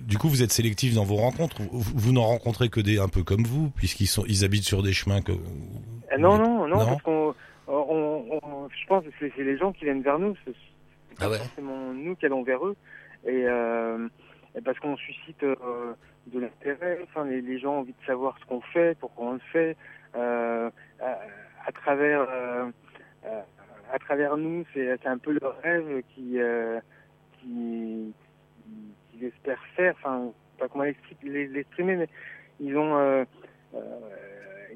du 0.07 0.17
coup, 0.17 0.29
vous 0.29 0.41
êtes 0.43 0.51
sélectif 0.51 0.93
dans 0.95 1.03
vos 1.03 1.15
rencontres. 1.17 1.61
Vous, 1.71 1.81
vous 1.95 2.11
n'en 2.13 2.23
rencontrez 2.23 2.69
que 2.69 2.79
des 2.79 2.99
un 2.99 3.09
peu 3.09 3.23
comme 3.23 3.43
vous, 3.43 3.69
puisqu'ils 3.71 4.07
sont, 4.07 4.23
ils 4.27 4.45
habitent 4.45 4.63
sur 4.63 4.81
des 4.83 4.93
chemins 4.93 5.21
que. 5.21 5.33
Euh, 5.33 6.17
non, 6.17 6.37
non, 6.37 6.67
non, 6.67 6.77
Non 6.79 6.85
parce 6.85 7.01
qu'on, 7.01 7.35
on, 7.67 8.23
on- 8.41 8.69
je 8.69 8.87
pense 8.87 9.03
que 9.03 9.09
c'est 9.35 9.43
les 9.43 9.57
gens 9.57 9.73
qui 9.73 9.83
viennent 9.85 10.01
vers 10.01 10.19
nous, 10.19 10.35
c'est 10.45 10.53
Ah 11.19 11.29
ouais. 11.29 11.37
forcément 11.37 11.93
nous 11.93 12.15
qui 12.15 12.25
allons 12.25 12.43
vers 12.43 12.65
eux, 12.65 12.75
et, 13.25 13.43
euh, 13.45 14.07
et 14.07 14.09
parce 14.63 14.79
qu'on 14.79 14.97
suscite 14.97 15.43
euh, 15.43 15.93
de 16.27 16.39
l'intérêt, 16.39 16.99
les, 17.25 17.59
gens 17.59 17.75
ont 17.75 17.79
envie 17.79 17.93
de 17.93 18.05
savoir 18.05 18.37
ce 18.39 18.45
qu'on 18.45 18.61
fait, 18.61 18.97
pourquoi 18.99 19.27
on 19.27 19.33
le 19.33 19.39
fait, 19.51 19.75
euh, 20.15 20.69
à, 21.01 21.19
à 21.65 21.71
travers, 21.71 22.21
euh, 22.21 22.69
euh, 23.25 23.41
à 23.91 23.99
travers 23.99 24.37
nous, 24.37 24.65
c'est 24.73 25.05
un 25.05 25.17
peu 25.17 25.37
leur 25.39 25.59
rêve 25.61 26.01
qui, 26.13 26.39
euh, 26.39 26.79
qui, 27.39 28.13
qui, 28.63 28.93
qu'ils 29.11 29.25
espèrent 29.25 29.63
faire, 29.75 29.93
enfin, 29.97 30.31
pas 30.57 30.67
comment 30.67 30.85
l'exprimer, 30.85 31.95
mais 31.95 32.09
ils 32.59 32.75
ont, 32.77 32.97
euh, 32.97 33.25
euh, 33.75 33.79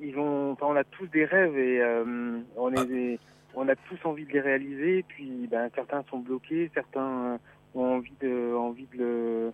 ils 0.01 0.17
ont, 0.17 0.51
enfin, 0.51 0.67
on 0.69 0.75
a 0.75 0.83
tous 0.83 1.07
des 1.07 1.25
rêves 1.25 1.57
et 1.57 1.81
euh, 1.81 2.39
on 2.55 3.67
a 3.67 3.75
tous 3.75 4.05
envie 4.05 4.25
de 4.25 4.31
les 4.31 4.41
réaliser, 4.41 5.03
puis 5.07 5.47
ben, 5.49 5.69
certains 5.75 6.03
sont 6.09 6.19
bloqués, 6.19 6.71
certains 6.73 7.39
ont 7.73 7.95
envie 7.95 8.15
de, 8.21 8.53
envie 8.55 8.87
de 8.93 8.97
le, 8.97 9.53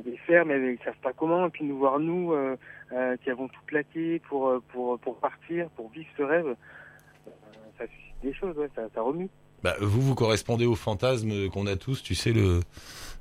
de, 0.00 0.04
de, 0.04 0.10
les 0.10 0.16
faire, 0.18 0.44
mais 0.46 0.74
ils 0.74 0.84
savent 0.84 0.94
pas 1.02 1.12
comment. 1.12 1.46
Et 1.46 1.50
puis 1.50 1.64
nous 1.64 1.78
voir 1.78 1.98
nous 1.98 2.32
euh, 2.32 2.56
euh, 2.92 3.16
qui 3.22 3.30
avons 3.30 3.48
tout 3.48 3.62
plaqué 3.66 4.20
pour 4.28 4.60
pour 4.68 4.98
pour 4.98 5.18
partir, 5.18 5.68
pour 5.70 5.90
vivre 5.90 6.08
ce 6.16 6.22
rêve, 6.22 6.46
euh, 6.46 7.30
ça 7.78 7.84
suscite 7.86 8.22
des 8.22 8.34
choses, 8.34 8.56
ouais, 8.58 8.70
ça, 8.74 8.82
ça 8.94 9.02
remue. 9.02 9.28
Bah, 9.62 9.76
vous, 9.80 10.00
vous 10.00 10.14
correspondez 10.14 10.64
au 10.64 10.74
fantasme 10.74 11.50
qu'on 11.50 11.66
a 11.66 11.76
tous, 11.76 12.02
tu 12.02 12.14
sais, 12.14 12.32
le, 12.32 12.60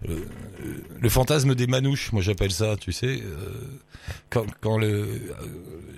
le, 0.08 0.26
le 1.00 1.10
fantasme 1.10 1.54
des 1.54 1.68
manouches, 1.68 2.14
moi 2.14 2.22
j'appelle 2.22 2.52
ça, 2.52 2.78
tu 2.78 2.94
sais, 2.94 3.22
euh, 3.22 3.50
quand, 4.30 4.46
quand 4.62 4.78
le, 4.78 4.88
euh, 4.88 5.34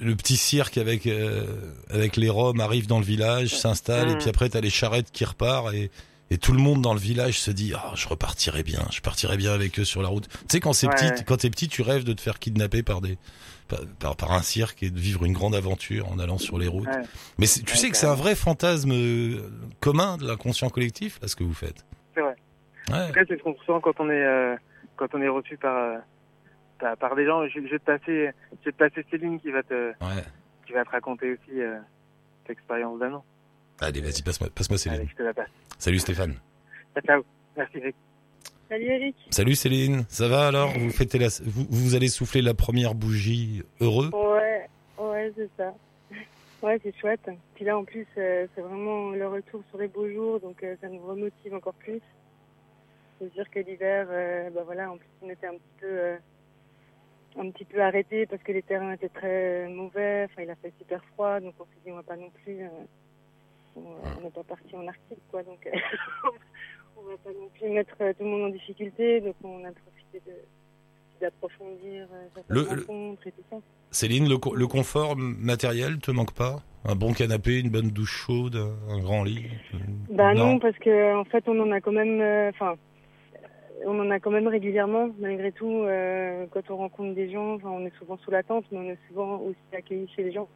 le 0.01 0.15
petit 0.15 0.37
cirque 0.37 0.79
avec, 0.79 1.05
euh, 1.05 1.45
avec 1.91 2.17
les 2.17 2.29
Roms 2.29 2.59
arrive 2.59 2.87
dans 2.87 2.97
le 2.97 3.05
village, 3.05 3.55
s'installe, 3.55 4.09
et 4.09 4.15
puis 4.15 4.29
après 4.29 4.49
t'as 4.49 4.61
les 4.61 4.71
charrettes 4.71 5.11
qui 5.11 5.25
repartent, 5.25 5.75
et, 5.75 5.91
et 6.31 6.37
tout 6.39 6.53
le 6.53 6.59
monde 6.59 6.81
dans 6.81 6.93
le 6.93 6.99
village 6.99 7.39
se 7.39 7.51
dit, 7.51 7.73
ah, 7.75 7.91
je 7.93 8.07
repartirai 8.07 8.63
bien, 8.63 8.79
je 8.91 9.01
partirai 9.01 9.37
bien 9.37 9.51
avec 9.53 9.77
eux 9.79 9.83
sur 9.85 10.01
la 10.01 10.07
route. 10.07 10.27
Tu 10.29 10.37
sais, 10.49 10.59
quand 10.59 10.73
c'est 10.73 10.87
Ouais, 10.87 10.95
petit, 10.95 11.05
ouais. 11.05 11.23
quand 11.27 11.37
t'es 11.37 11.49
petit, 11.51 11.67
tu 11.67 11.83
rêves 11.83 12.03
de 12.05 12.13
te 12.13 12.21
faire 12.21 12.39
kidnapper 12.39 12.81
par 12.83 13.01
des, 13.01 13.17
par, 13.99 14.31
un 14.31 14.41
cirque 14.41 14.81
et 14.83 14.89
de 14.89 14.99
vivre 14.99 15.23
une 15.25 15.33
grande 15.33 15.53
aventure 15.55 16.09
en 16.11 16.17
allant 16.19 16.37
sur 16.39 16.57
les 16.57 16.67
routes. 16.67 16.87
Ouais. 16.87 17.03
Mais 17.37 17.45
tu 17.47 17.61
Ouais, 17.61 17.77
sais 17.77 17.89
que 17.91 17.97
c'est 17.97 18.07
un 18.07 18.15
vrai 18.15 18.33
fantasme 18.35 18.91
euh, 18.91 19.49
commun 19.79 20.17
de 20.17 20.25
l'inconscient 20.27 20.69
collectif, 20.69 21.19
là, 21.21 21.27
ce 21.27 21.35
que 21.35 21.43
vous 21.43 21.53
faites. 21.53 21.85
C'est 22.15 22.21
vrai. 22.21 22.35
En 22.89 22.93
Ouais. 22.93 23.07
tout 23.07 23.13
cas, 23.13 23.21
c'est 23.27 23.37
ce 23.37 23.43
qu'on 23.43 23.53
ressent 23.53 23.79
quand 23.79 23.99
on 23.99 24.09
est 24.09 24.25
euh, 24.25 24.55
quand 24.97 25.07
on 25.13 25.21
est 25.21 25.27
reçu 25.27 25.55
par 25.57 25.77
euh, 25.77 25.97
par, 26.79 26.97
par 26.97 27.15
des 27.15 27.25
gens. 27.25 27.45
Je, 27.47 27.59
je 27.59 27.71
vais 27.71 27.79
te 27.79 27.85
passer, 27.85 28.31
je 28.61 28.65
vais 28.65 28.71
te 28.71 28.77
passer 28.77 29.05
Céline 29.11 29.39
qui 29.39 29.51
va 29.51 29.63
te 29.63 29.91
qui 30.65 30.73
va 30.73 30.83
te 30.83 30.89
raconter 30.89 31.31
aussi 31.33 31.61
euh, 31.61 31.77
cette 32.41 32.51
expérience 32.57 32.99
d'un 32.99 33.13
an. 33.13 33.23
Allez, 33.79 34.01
vas-y, 34.01 34.21
passe-moi, 34.23 34.49
passe-moi 34.53 34.77
Céline. 34.77 34.99
Allez, 35.01 35.09
je 35.09 35.15
te 35.15 35.23
la 35.23 35.33
passe. 35.33 35.49
Salut 35.81 35.97
Stéphane. 35.97 36.35
Ciao, 36.93 37.01
ciao. 37.07 37.23
Merci 37.57 37.77
Eric. 37.79 37.95
Salut 38.69 38.85
Eric. 38.85 39.15
Salut 39.31 39.55
Céline. 39.55 40.05
Ça 40.09 40.27
va 40.27 40.45
alors? 40.45 40.69
Vous 40.77 40.91
fêtez 40.91 41.17
la, 41.17 41.29
vous, 41.43 41.65
vous 41.71 41.95
allez 41.95 42.07
souffler 42.07 42.43
la 42.43 42.53
première 42.53 42.93
bougie 42.93 43.63
heureux? 43.79 44.11
Ouais, 44.13 44.69
ouais, 44.99 45.33
c'est 45.35 45.49
ça. 45.57 45.73
Ouais, 46.61 46.79
c'est 46.83 46.95
chouette. 46.99 47.27
Puis 47.55 47.65
là, 47.65 47.79
en 47.79 47.83
plus, 47.83 48.05
euh, 48.19 48.45
c'est 48.53 48.61
vraiment 48.61 49.09
le 49.09 49.27
retour 49.27 49.63
sur 49.71 49.79
les 49.79 49.87
beaux 49.87 50.07
jours, 50.07 50.39
donc 50.39 50.61
euh, 50.61 50.75
ça 50.81 50.87
nous 50.87 51.01
remotive 51.03 51.55
encore 51.55 51.73
plus. 51.73 51.99
C'est 53.19 53.33
sûr 53.33 53.49
que 53.49 53.57
l'hiver, 53.61 54.05
euh, 54.11 54.51
bah 54.51 54.61
voilà, 54.63 54.91
en 54.91 54.97
plus 54.97 55.09
on 55.23 55.31
était 55.31 55.47
un 55.47 55.53
petit 55.53 55.79
peu, 55.79 55.87
euh, 55.89 56.17
un 57.39 57.49
petit 57.49 57.65
peu 57.65 57.81
arrêté 57.81 58.27
parce 58.27 58.43
que 58.43 58.51
les 58.51 58.61
terrains 58.61 58.93
étaient 58.93 59.09
très 59.09 59.67
mauvais. 59.67 60.27
Enfin, 60.29 60.43
il 60.43 60.49
a 60.51 60.55
fait 60.57 60.73
super 60.77 61.03
froid, 61.15 61.39
donc 61.39 61.55
on 61.59 61.63
s'est 61.63 61.81
dit 61.83 61.91
on 61.91 61.95
va 61.95 62.03
pas 62.03 62.17
non 62.17 62.29
plus, 62.43 62.61
euh, 62.61 62.69
on 63.75 63.81
on 64.17 64.21
n'est 64.21 64.31
pas 64.31 64.43
parti 64.43 64.75
en 64.75 64.87
Arctique, 64.87 65.23
quoi. 65.29 65.43
Donc 65.43 65.65
euh, 65.67 65.71
on 66.97 67.01
va 67.03 67.17
pas 67.23 67.31
non 67.31 67.49
plus 67.59 67.69
mettre 67.69 67.95
euh, 68.01 68.13
tout 68.13 68.23
le 68.23 68.29
monde 68.29 68.43
en 68.43 68.49
difficulté, 68.49 69.21
donc 69.21 69.35
on 69.43 69.63
a 69.65 69.71
profité 69.71 70.21
de 70.27 70.33
d'approfondir 71.21 72.07
euh, 72.13 72.41
Le- 72.47 72.61
rencontres 72.61 73.27
et 73.27 73.31
tout 73.31 73.43
ça. 73.49 73.57
Céline, 73.91 74.27
le, 74.27 74.37
co- 74.37 74.55
le 74.55 74.65
confort 74.67 75.15
matériel 75.17 75.99
te 75.99 76.09
manque 76.11 76.33
pas? 76.33 76.57
Un 76.85 76.95
bon 76.95 77.13
canapé, 77.13 77.59
une 77.59 77.69
bonne 77.69 77.89
douche 77.91 78.25
chaude, 78.25 78.55
un 78.89 78.99
grand 78.99 79.23
lit? 79.23 79.45
Bah 80.09 80.33
non, 80.33 80.57
parce 80.59 80.77
que 80.79 81.15
en 81.15 81.25
fait 81.25 81.47
on 81.47 81.59
en 81.59 81.71
a 81.71 81.79
quand 81.79 81.91
même, 81.91 82.19
euh, 82.21 82.49
enfin, 82.49 82.75
on 83.85 83.99
en 83.99 84.09
a 84.09 84.19
quand 84.19 84.31
même 84.31 84.47
régulièrement 84.47 85.09
malgré 85.19 85.51
tout. 85.51 85.83
euh, 85.83 86.47
quand 86.51 86.69
on 86.71 86.77
rencontre 86.77 87.13
des 87.13 87.31
gens, 87.31 87.59
on 87.63 87.85
est 87.85 87.95
souvent 87.99 88.17
sous 88.17 88.31
la 88.31 88.41
tente, 88.41 88.65
mais 88.71 88.79
on 88.79 88.89
est 88.89 88.99
souvent 89.07 89.37
aussi 89.41 89.57
accueillis 89.77 90.09
chez 90.15 90.23
les 90.23 90.31
gens. 90.31 90.47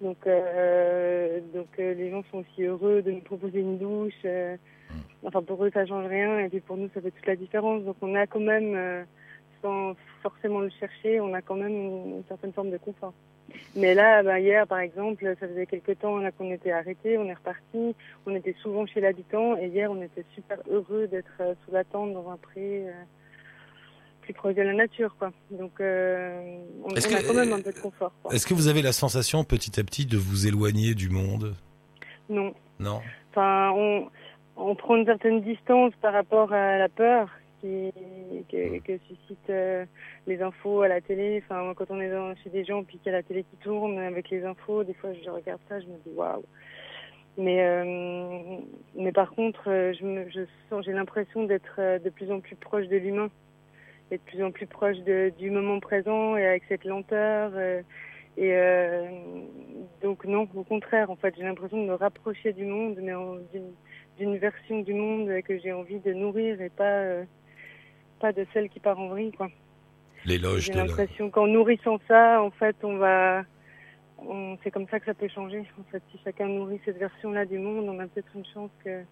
Donc, 0.00 0.18
euh, 0.26 1.40
donc 1.54 1.68
euh, 1.78 1.94
les 1.94 2.10
gens 2.10 2.22
sont 2.30 2.38
aussi 2.38 2.62
heureux 2.64 3.02
de 3.02 3.10
nous 3.10 3.20
proposer 3.20 3.60
une 3.60 3.78
douche. 3.78 4.12
euh, 4.24 4.56
enfin 5.24 5.42
pour 5.42 5.64
eux 5.64 5.70
ça 5.72 5.86
change 5.86 6.06
rien 6.06 6.38
et 6.38 6.48
puis 6.48 6.60
pour 6.60 6.76
nous 6.76 6.88
ça 6.94 7.00
fait 7.00 7.10
toute 7.10 7.26
la 7.26 7.36
différence. 7.36 7.82
Donc 7.84 7.96
on 8.02 8.14
a 8.14 8.26
quand 8.26 8.40
même, 8.40 9.06
sans 9.62 9.94
forcément 10.22 10.60
le 10.60 10.70
chercher, 10.70 11.20
on 11.20 11.32
a 11.34 11.42
quand 11.42 11.56
même 11.56 11.72
une, 11.72 12.16
une 12.16 12.24
certaine 12.28 12.52
forme 12.52 12.70
de 12.70 12.78
confort. 12.78 13.14
Mais 13.76 13.94
là, 13.94 14.22
bah, 14.22 14.40
hier, 14.40 14.66
par 14.66 14.80
exemple, 14.80 15.22
ça 15.38 15.46
faisait 15.46 15.66
quelques 15.66 15.98
temps 15.98 16.18
qu'on 16.38 16.50
était 16.50 16.72
arrêté, 16.72 17.18
on 17.18 17.26
est 17.26 17.34
reparti. 17.34 17.94
On 18.26 18.34
était 18.34 18.54
souvent 18.62 18.86
chez 18.86 19.00
l'habitant 19.00 19.56
et 19.56 19.66
hier, 19.66 19.90
on 19.90 20.00
était 20.02 20.24
super 20.34 20.58
heureux 20.70 21.06
d'être 21.06 21.40
sous 21.64 21.72
la 21.72 21.84
tente 21.84 22.14
dans 22.14 22.30
un 22.30 22.36
pré 22.36 22.86
plus 24.24 24.34
proche 24.34 24.54
de 24.54 24.62
la 24.62 24.72
nature, 24.72 25.14
quoi. 25.18 25.32
Donc, 25.50 25.72
euh, 25.80 26.58
on, 26.82 26.90
a 26.90 27.00
quand 27.00 27.34
même 27.34 27.52
un 27.52 27.60
peu 27.60 27.72
de 27.72 27.78
confort. 27.78 28.12
Est-ce 28.30 28.46
que 28.46 28.54
vous 28.54 28.68
avez 28.68 28.82
la 28.82 28.92
sensation 28.92 29.44
petit 29.44 29.78
à 29.78 29.84
petit 29.84 30.06
de 30.06 30.16
vous 30.16 30.46
éloigner 30.46 30.94
du 30.94 31.10
monde? 31.10 31.54
Non, 32.28 32.54
Non? 32.80 33.00
Enfin, 33.30 33.72
on, 33.74 34.08
on 34.56 34.74
prend 34.74 34.96
une 34.96 35.04
certaine 35.04 35.42
distance 35.42 35.92
par 36.00 36.12
rapport 36.12 36.52
à 36.52 36.78
la 36.78 36.88
peur 36.88 37.28
qui, 37.60 37.92
que, 38.50 38.78
que 38.80 38.98
suscitent 39.08 39.50
euh, 39.50 39.84
les 40.26 40.40
infos 40.42 40.82
à 40.82 40.88
la 40.88 41.00
télé. 41.00 41.42
Enfin, 41.44 41.72
quand 41.76 41.90
on 41.90 42.00
est 42.00 42.10
dans, 42.10 42.34
chez 42.36 42.50
des 42.50 42.64
gens 42.64 42.82
puis 42.84 42.98
qu'il 42.98 43.12
y 43.12 43.14
a 43.14 43.18
la 43.18 43.22
télé 43.22 43.44
qui 43.44 43.56
tourne 43.58 43.98
avec 43.98 44.30
les 44.30 44.44
infos, 44.44 44.84
des 44.84 44.94
fois 44.94 45.10
je 45.12 45.30
regarde 45.30 45.60
ça, 45.68 45.80
je 45.80 45.86
me 45.86 45.96
dis 46.06 46.12
waouh. 46.14 46.44
Mais 47.36 47.64
euh, 47.64 48.58
mais 48.96 49.12
par 49.12 49.30
contre, 49.32 49.68
euh, 49.68 49.92
je 49.92 50.80
j'ai 50.82 50.92
l'impression 50.92 51.44
d'être 51.44 51.76
euh, 51.78 51.98
de 51.98 52.10
plus 52.10 52.30
en 52.30 52.40
plus 52.40 52.54
proche 52.56 52.86
de 52.86 52.96
l'humain, 52.96 53.28
et 54.14 54.18
de 54.18 54.22
plus 54.22 54.42
en 54.42 54.50
plus 54.50 54.66
proche 54.66 54.98
de, 54.98 55.32
du 55.38 55.50
moment 55.50 55.80
présent 55.80 56.36
et 56.36 56.46
avec 56.46 56.62
cette 56.68 56.84
lenteur. 56.84 57.52
euh, 57.54 57.82
et 58.36 58.52
euh, 58.52 59.06
donc 60.02 60.24
non, 60.24 60.48
au 60.54 60.64
contraire, 60.64 61.10
en 61.10 61.16
fait, 61.16 61.34
j'ai 61.36 61.44
l'impression 61.44 61.80
de 61.80 61.88
me 61.88 61.94
rapprocher 61.94 62.52
du 62.52 62.64
monde, 62.64 62.98
mais 63.00 63.12
d'une 64.18 64.38
version 64.38 64.80
du 64.80 64.92
monde 64.92 65.30
que 65.42 65.58
j'ai 65.58 65.72
envie 65.72 66.00
de 66.00 66.12
nourrir 66.12 66.60
et 66.60 66.70
pas 66.70 66.84
euh, 66.84 67.24
pas 68.20 68.32
de 68.32 68.44
celle 68.52 68.68
qui 68.70 68.80
part 68.80 68.98
en 68.98 69.08
vrille, 69.08 69.32
quoi. 69.32 69.50
L'éloge 70.24 70.62
J'ai 70.62 70.72
l'impression 70.72 71.30
qu'en 71.30 71.46
nourrissant 71.46 72.00
ça, 72.08 72.42
en 72.42 72.50
fait, 72.50 72.76
on 72.82 72.96
va, 72.96 73.44
c'est 74.64 74.70
comme 74.70 74.88
ça 74.88 74.98
que 74.98 75.06
ça 75.06 75.14
peut 75.14 75.28
changer. 75.28 75.62
En 75.78 75.84
fait, 75.92 76.02
si 76.10 76.18
chacun 76.24 76.48
nourrit 76.48 76.80
cette 76.84 76.98
version-là 76.98 77.44
du 77.44 77.58
monde, 77.58 77.88
on 77.88 77.98
a 78.00 78.06
peut-être 78.06 78.34
une 78.34 78.46
chance 78.46 78.70
que 78.84 79.02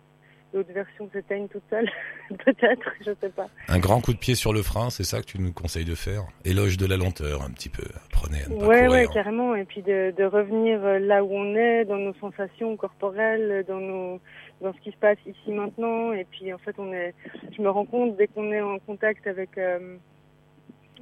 l'autre 0.55 0.73
version 0.73 1.09
s'éteigne 1.12 1.49
toute 1.49 1.62
seule. 1.71 1.88
peut-être, 2.45 2.91
je 3.05 3.12
sais 3.21 3.29
pas. 3.31 3.49
Un 3.69 3.79
grand 3.79 4.01
coup 4.01 4.12
de 4.12 4.19
pied 4.19 4.35
sur 4.35 4.53
le 4.53 4.62
frein, 4.62 4.91
c'est 4.91 5.05
ça 5.05 5.21
que 5.21 5.27
tu 5.27 5.38
nous 5.41 5.53
conseilles 5.53 5.85
de 5.85 5.95
faire? 5.95 6.25
Éloge 6.45 6.77
de 6.77 6.87
la 6.87 6.97
lenteur, 6.97 7.43
un 7.43 7.51
petit 7.51 7.69
peu. 7.69 7.85
Apprenez 8.07 8.43
à 8.45 8.49
ne 8.49 8.57
pas 8.59 8.67
Ouais, 8.67 8.87
courir. 8.87 8.91
ouais, 8.91 9.07
carrément. 9.12 9.55
Et 9.55 9.65
puis 9.65 9.83
de, 9.83 10.12
de 10.17 10.25
revenir 10.25 10.85
euh, 10.85 10.99
là 10.99 11.25
où 11.25 11.33
on 11.33 11.55
est, 11.57 11.85
dans 11.85 11.97
nos 11.99 12.15
sensations 12.15 12.77
corporelles, 12.77 13.65
dans 13.67 13.81
nos, 13.81 14.21
dans 14.61 14.73
ce 14.73 14.81
qui 14.81 14.91
se 14.93 14.97
passe 14.97 15.19
ici 15.27 15.51
maintenant. 15.53 16.12
Et 16.12 16.25
puis 16.31 16.53
en 16.53 16.59
fait, 16.59 16.75
on 16.79 16.93
est, 16.93 17.15
je 17.57 17.62
me 17.62 17.71
rends 17.71 17.87
compte 17.87 18.17
dès 18.17 18.27
qu'on 18.29 18.53
est 18.53 18.61
en 18.61 18.79
contact 18.79 19.27
avec, 19.27 19.57
euh, 19.59 19.97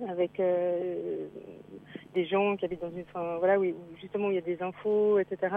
avec 0.08 0.40
euh, 0.40 1.26
des 2.14 2.24
gens 2.26 2.56
qui 2.56 2.64
habitent 2.64 2.80
dans 2.82 2.90
une, 2.90 3.04
enfin 3.12 3.36
voilà, 3.38 3.58
où 3.58 3.64
justement 4.00 4.28
où 4.28 4.30
il 4.30 4.36
y 4.36 4.38
a 4.38 4.40
des 4.40 4.62
infos, 4.62 5.18
etc. 5.18 5.54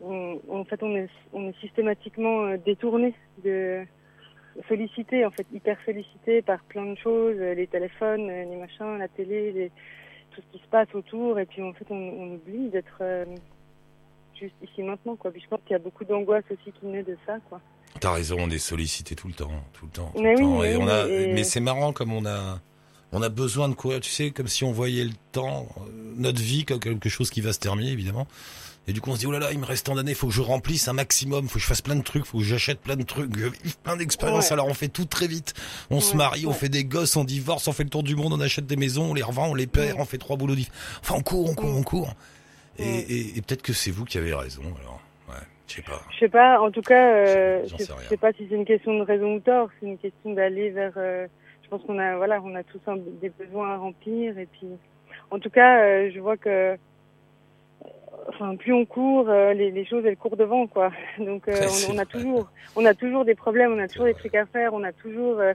On, 0.00 0.40
en 0.50 0.64
fait, 0.64 0.82
on 0.82 0.94
est, 0.96 1.08
on 1.32 1.48
est 1.48 1.58
systématiquement 1.60 2.44
euh, 2.44 2.56
détourné 2.64 3.14
de 3.44 3.84
sollicité, 4.68 5.24
en 5.24 5.30
fait, 5.30 5.46
hyper 5.52 5.76
sollicité 5.84 6.42
par 6.42 6.60
plein 6.64 6.86
de 6.86 6.96
choses, 6.98 7.36
euh, 7.38 7.54
les 7.54 7.66
téléphones, 7.66 8.28
euh, 8.30 8.44
les 8.44 8.56
machins, 8.56 8.98
la 8.98 9.08
télé, 9.08 9.52
les, 9.52 9.70
tout 10.30 10.40
ce 10.40 10.56
qui 10.56 10.62
se 10.62 10.68
passe 10.68 10.88
autour, 10.94 11.38
et 11.38 11.46
puis 11.46 11.62
en 11.62 11.72
fait, 11.72 11.86
on, 11.90 11.94
on 11.96 12.34
oublie 12.34 12.68
d'être 12.70 12.98
euh, 13.00 13.24
juste 14.38 14.54
ici 14.62 14.82
maintenant, 14.82 15.16
quoi. 15.16 15.30
Puis 15.32 15.40
je 15.42 15.48
pense 15.48 15.60
qu'il 15.62 15.72
y 15.72 15.76
a 15.76 15.78
beaucoup 15.80 16.04
d'angoisse 16.04 16.44
aussi 16.50 16.72
qui 16.78 16.86
naît 16.86 17.02
de 17.02 17.16
ça, 17.26 17.38
quoi. 17.48 17.60
T'as 18.00 18.12
raison, 18.12 18.36
on 18.38 18.50
est 18.50 18.58
sollicité 18.58 19.16
tout 19.16 19.26
le 19.28 19.34
temps, 19.34 19.50
tout 19.72 19.86
le 19.86 19.90
temps. 19.92 20.12
tout 20.14 20.22
Mais 20.22 20.34
le 20.34 20.38
oui, 20.38 20.44
temps. 20.44 20.58
mais 20.60 20.72
et 20.72 20.76
oui, 20.76 20.82
on 20.84 20.88
a, 20.88 21.06
et- 21.08 21.32
mais 21.32 21.42
c'est 21.44 21.60
marrant 21.60 21.92
comme 21.92 22.12
on 22.12 22.24
a, 22.26 22.60
on 23.12 23.22
a 23.22 23.28
besoin 23.28 23.68
de 23.68 23.74
courir. 23.74 24.00
Tu 24.00 24.10
sais, 24.10 24.30
comme 24.30 24.46
si 24.46 24.62
on 24.64 24.70
voyait 24.72 25.04
le 25.04 25.14
temps, 25.32 25.66
notre 26.16 26.40
vie 26.40 26.64
comme 26.64 26.78
quelque 26.80 27.08
chose 27.08 27.30
qui 27.30 27.40
va 27.40 27.52
se 27.52 27.58
terminer, 27.58 27.90
évidemment. 27.90 28.26
Et 28.88 28.92
du 28.92 29.00
coup, 29.02 29.10
on 29.10 29.14
se 29.14 29.20
dit, 29.20 29.26
oh 29.26 29.30
là 29.30 29.38
là, 29.38 29.52
il 29.52 29.58
me 29.58 29.66
reste 29.66 29.86
tant 29.86 29.94
d'années, 29.94 30.14
faut 30.14 30.28
que 30.28 30.32
je 30.32 30.40
remplisse 30.40 30.88
un 30.88 30.94
maximum, 30.94 31.46
faut 31.46 31.54
que 31.54 31.60
je 31.60 31.66
fasse 31.66 31.82
plein 31.82 31.94
de 31.94 32.02
trucs, 32.02 32.24
faut 32.24 32.38
que 32.38 32.44
j'achète 32.44 32.80
plein 32.80 32.96
de 32.96 33.02
trucs, 33.04 33.30
que 33.30 33.38
je 33.40 33.46
vive 33.62 33.78
plein 33.80 33.96
d'expériences. 33.96 34.46
Ouais. 34.48 34.52
Alors 34.54 34.66
on 34.66 34.74
fait 34.74 34.88
tout 34.88 35.04
très 35.04 35.26
vite. 35.26 35.52
On 35.90 36.00
se 36.00 36.12
Ouais, 36.12 36.16
marie, 36.18 36.46
on 36.46 36.52
fait 36.52 36.68
des 36.70 36.84
gosses, 36.84 37.14
on 37.16 37.24
divorce, 37.24 37.68
on 37.68 37.72
fait 37.72 37.84
le 37.84 37.90
tour 37.90 38.02
du 38.02 38.16
monde, 38.16 38.32
on 38.32 38.40
achète 38.40 38.66
des 38.66 38.76
maisons, 38.76 39.10
on 39.10 39.14
les 39.14 39.22
revend, 39.22 39.48
on 39.48 39.54
les 39.54 39.66
perd, 39.66 39.98
on 40.00 40.04
fait 40.06 40.18
trois 40.18 40.36
boulots 40.36 40.54
différents. 40.54 40.74
Enfin, 41.02 41.14
on 41.18 41.22
court, 41.22 41.50
on 41.50 41.54
court, 41.54 41.76
on 41.76 41.82
court. 41.82 42.14
Et, 42.78 42.82
Ouais. 42.82 43.06
et- 43.08 43.38
et 43.38 43.42
peut-être 43.42 43.62
que 43.62 43.72
c'est 43.74 43.90
vous 43.90 44.04
qui 44.06 44.16
avez 44.18 44.32
raison, 44.32 44.62
alors. 44.80 45.00
Ouais, 45.28 45.34
je 45.66 45.74
sais 45.74 45.82
pas. 45.82 46.00
Je 46.14 46.18
sais 46.20 46.28
pas, 46.30 46.58
en 46.60 46.70
tout 46.70 46.80
cas, 46.80 47.12
euh, 47.14 47.64
je 47.78 47.84
sais 48.08 48.16
pas 48.16 48.32
si 48.32 48.46
c'est 48.48 48.54
une 48.54 48.64
question 48.64 48.98
de 48.98 49.02
raison 49.04 49.34
ou 49.34 49.40
tort, 49.40 49.68
c'est 49.80 49.86
une 49.86 49.98
question 49.98 50.32
d'aller 50.32 50.70
vers. 50.70 50.92
euh, 50.96 51.26
je 51.62 51.68
pense 51.68 51.82
qu'on 51.82 51.98
a, 51.98 52.16
voilà, 52.16 52.40
on 52.42 52.54
a 52.54 52.62
tous 52.62 52.80
un- 52.86 52.96
des 53.20 53.28
besoins 53.28 53.74
à 53.74 53.76
remplir, 53.76 54.38
et 54.38 54.46
puis, 54.46 54.68
en 55.30 55.38
tout 55.38 55.50
cas, 55.50 55.82
euh, 55.82 56.10
je 56.14 56.18
vois 56.20 56.38
que, 56.38 56.48
euh, 56.48 56.76
enfin, 58.28 58.56
plus 58.56 58.72
on 58.72 58.84
court, 58.84 59.28
euh, 59.28 59.52
les, 59.54 59.70
les 59.70 59.84
choses 59.84 60.04
elles 60.06 60.16
courent 60.16 60.36
devant, 60.36 60.66
quoi. 60.66 60.90
Donc, 61.18 61.48
euh, 61.48 61.66
on, 61.90 61.98
a 61.98 62.04
toujours, 62.06 62.50
on 62.76 62.84
a 62.84 62.94
toujours 62.94 63.24
des 63.24 63.34
problèmes, 63.34 63.72
on 63.72 63.78
a 63.78 63.88
toujours 63.88 64.06
des 64.06 64.14
trucs 64.14 64.34
à 64.34 64.46
faire, 64.46 64.72
on 64.74 64.82
a 64.84 64.92
toujours. 64.92 65.38
euh, 65.40 65.52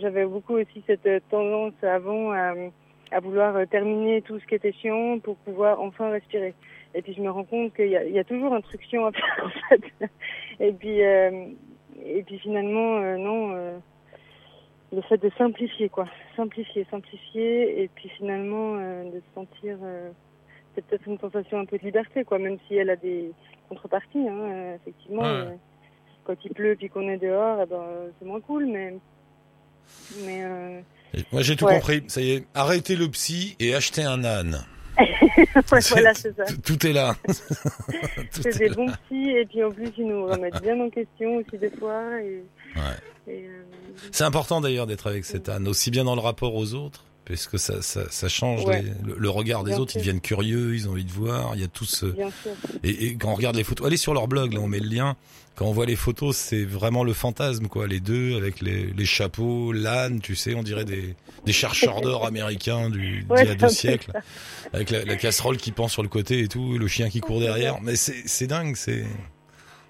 J'avais 0.00 0.24
beaucoup 0.24 0.54
aussi 0.54 0.82
cette 0.86 1.08
tendance 1.30 1.74
avant 1.82 2.32
à, 2.32 2.54
à 3.10 3.20
vouloir 3.20 3.66
terminer 3.68 4.22
tout 4.22 4.38
ce 4.38 4.46
qui 4.46 4.54
était 4.54 4.72
chiant 4.72 5.18
pour 5.18 5.36
pouvoir 5.36 5.80
enfin 5.80 6.10
respirer. 6.10 6.54
Et 6.94 7.02
puis 7.02 7.12
je 7.14 7.20
me 7.20 7.30
rends 7.30 7.44
compte 7.44 7.74
qu'il 7.74 7.88
y, 7.88 7.96
a- 7.96 8.04
il 8.04 8.12
y 8.14 8.18
a 8.18 8.24
toujours 8.24 8.54
instruction 8.54 9.04
à 9.06 9.12
faire 9.12 9.44
en 9.44 9.68
fait. 9.68 10.08
Et 10.60 10.72
puis, 10.72 11.00
et 11.00 12.22
puis 12.26 12.38
finalement, 12.38 13.00
non, 13.18 13.54
le 14.92 15.02
fait 15.02 15.18
de 15.18 15.30
simplifier 15.36 15.88
quoi, 15.88 16.06
simplifier, 16.36 16.86
simplifier, 16.90 17.82
et 17.82 17.88
puis 17.94 18.08
finalement 18.10 18.76
euh, 18.78 19.04
de 19.10 19.18
se 19.20 19.34
sentir, 19.34 19.76
euh, 19.82 20.10
c'est 20.74 20.84
peut-être 20.86 21.06
une 21.06 21.18
sensation 21.18 21.58
un 21.60 21.64
peu 21.64 21.78
de 21.78 21.84
liberté 21.84 22.24
quoi, 22.24 22.38
même 22.38 22.58
si 22.68 22.76
elle 22.76 22.90
a 22.90 22.96
des 22.96 23.30
contreparties, 23.68 24.28
hein, 24.28 24.38
euh, 24.50 24.76
effectivement. 24.76 25.22
Ouais. 25.22 25.28
euh, 25.28 25.50
quand 26.24 26.36
il 26.44 26.52
pleut 26.54 26.74
puis 26.76 26.88
qu'on 26.88 27.08
est 27.08 27.18
dehors, 27.18 27.58
eh 27.62 27.66
ben, 27.66 27.76
euh, 27.76 28.08
c'est 28.18 28.24
moins 28.26 28.40
cool, 28.40 28.66
mais 28.66 28.94
euh, 30.26 30.80
Moi 31.32 31.42
j'ai 31.42 31.56
tout 31.56 31.66
Ouais. 31.66 31.74
compris. 31.74 32.02
Ça 32.08 32.20
y 32.20 32.32
est, 32.32 32.46
arrêtez 32.54 32.96
le 32.96 33.08
psy 33.08 33.56
et 33.60 33.74
achetez 33.74 34.02
un 34.04 34.24
âne. 34.24 34.64
ouais, 34.98 35.80
voilà, 35.90 36.14
c'est 36.14 36.34
ça. 36.36 36.44
Tout- 36.64 36.86
est 36.86 36.92
là. 36.92 37.14
C'est 38.30 38.46
est 38.46 38.58
des 38.58 38.68
là. 38.68 38.74
bons 38.76 38.86
petits 38.86 39.30
et 39.30 39.44
puis 39.44 39.64
en 39.64 39.70
plus 39.70 39.90
ils 39.98 40.06
nous 40.06 40.24
remettent 40.26 40.62
bien 40.62 40.78
en 40.80 40.88
question 40.88 41.36
aussi 41.36 41.58
des 41.58 41.70
fois. 41.70 42.20
Et, 42.22 42.42
Ouais. 42.76 43.32
et, 43.34 43.44
euh, 43.46 43.62
C'est 44.12 44.24
important 44.24 44.60
d'ailleurs 44.60 44.86
d'être 44.86 45.06
avec 45.08 45.24
cet 45.24 45.48
âne, 45.48 45.66
aussi 45.68 45.90
bien 45.90 46.04
dans 46.04 46.14
le 46.14 46.20
rapport 46.20 46.54
aux 46.54 46.74
autres, 46.74 47.04
puisque 47.24 47.58
ça, 47.58 47.80
ça, 47.82 48.02
ça 48.10 48.28
change 48.28 48.64
Ouais. 48.64 48.82
les- 48.82 48.88
le, 49.12 49.16
le 49.18 49.30
regard 49.30 49.64
des 49.64 49.70
Bien 49.72 49.80
autres, 49.80 49.92
ils 49.96 49.98
deviennent 50.00 50.20
curieux, 50.20 50.74
ils 50.74 50.88
ont 50.88 50.92
envie 50.92 51.04
de 51.04 51.12
voir, 51.12 51.52
il 51.54 51.60
y 51.60 51.64
a 51.64 51.68
tout 51.68 51.84
ce... 51.86 52.06
Et, 52.82 53.06
et 53.06 53.16
quand 53.16 53.30
on 53.30 53.34
regarde 53.34 53.56
les 53.56 53.64
photos, 53.64 53.86
allez 53.86 53.96
sur 53.96 54.14
leur 54.14 54.28
blog, 54.28 54.52
là 54.52 54.60
on 54.60 54.68
met 54.68 54.80
le 54.80 54.88
lien, 54.88 55.16
quand 55.56 55.66
on 55.66 55.72
voit 55.72 55.86
les 55.86 55.96
photos, 55.96 56.36
c'est 56.36 56.64
vraiment 56.64 57.04
le 57.04 57.12
fantasme, 57.12 57.68
quoi, 57.68 57.86
les 57.86 58.00
deux, 58.00 58.36
avec 58.36 58.60
les, 58.60 58.86
les 58.86 59.04
chapeaux, 59.04 59.72
l'âne, 59.72 60.20
tu 60.20 60.34
sais, 60.34 60.54
on 60.54 60.62
dirait 60.64 60.84
des, 60.84 61.14
des 61.46 61.52
chercheurs 61.52 62.00
d'or 62.00 62.26
américains 62.26 62.90
du, 62.90 63.24
Ouais, 63.28 63.42
d'il 63.42 63.48
y 63.48 63.52
a 63.52 63.54
deux 63.54 63.68
siècles, 63.68 64.10
avec 64.72 64.90
la, 64.90 65.04
la 65.04 65.16
casserole 65.16 65.56
qui 65.56 65.70
pend 65.70 65.86
sur 65.88 66.02
le 66.02 66.08
côté 66.08 66.40
et 66.40 66.48
tout, 66.48 66.76
le 66.76 66.88
chien 66.88 67.08
qui 67.08 67.20
court 67.20 67.38
derrière, 67.40 67.80
mais 67.82 67.96
c'est 67.96 68.22
c'est 68.26 68.46
dingue, 68.48 68.74
c'est... 68.76 69.04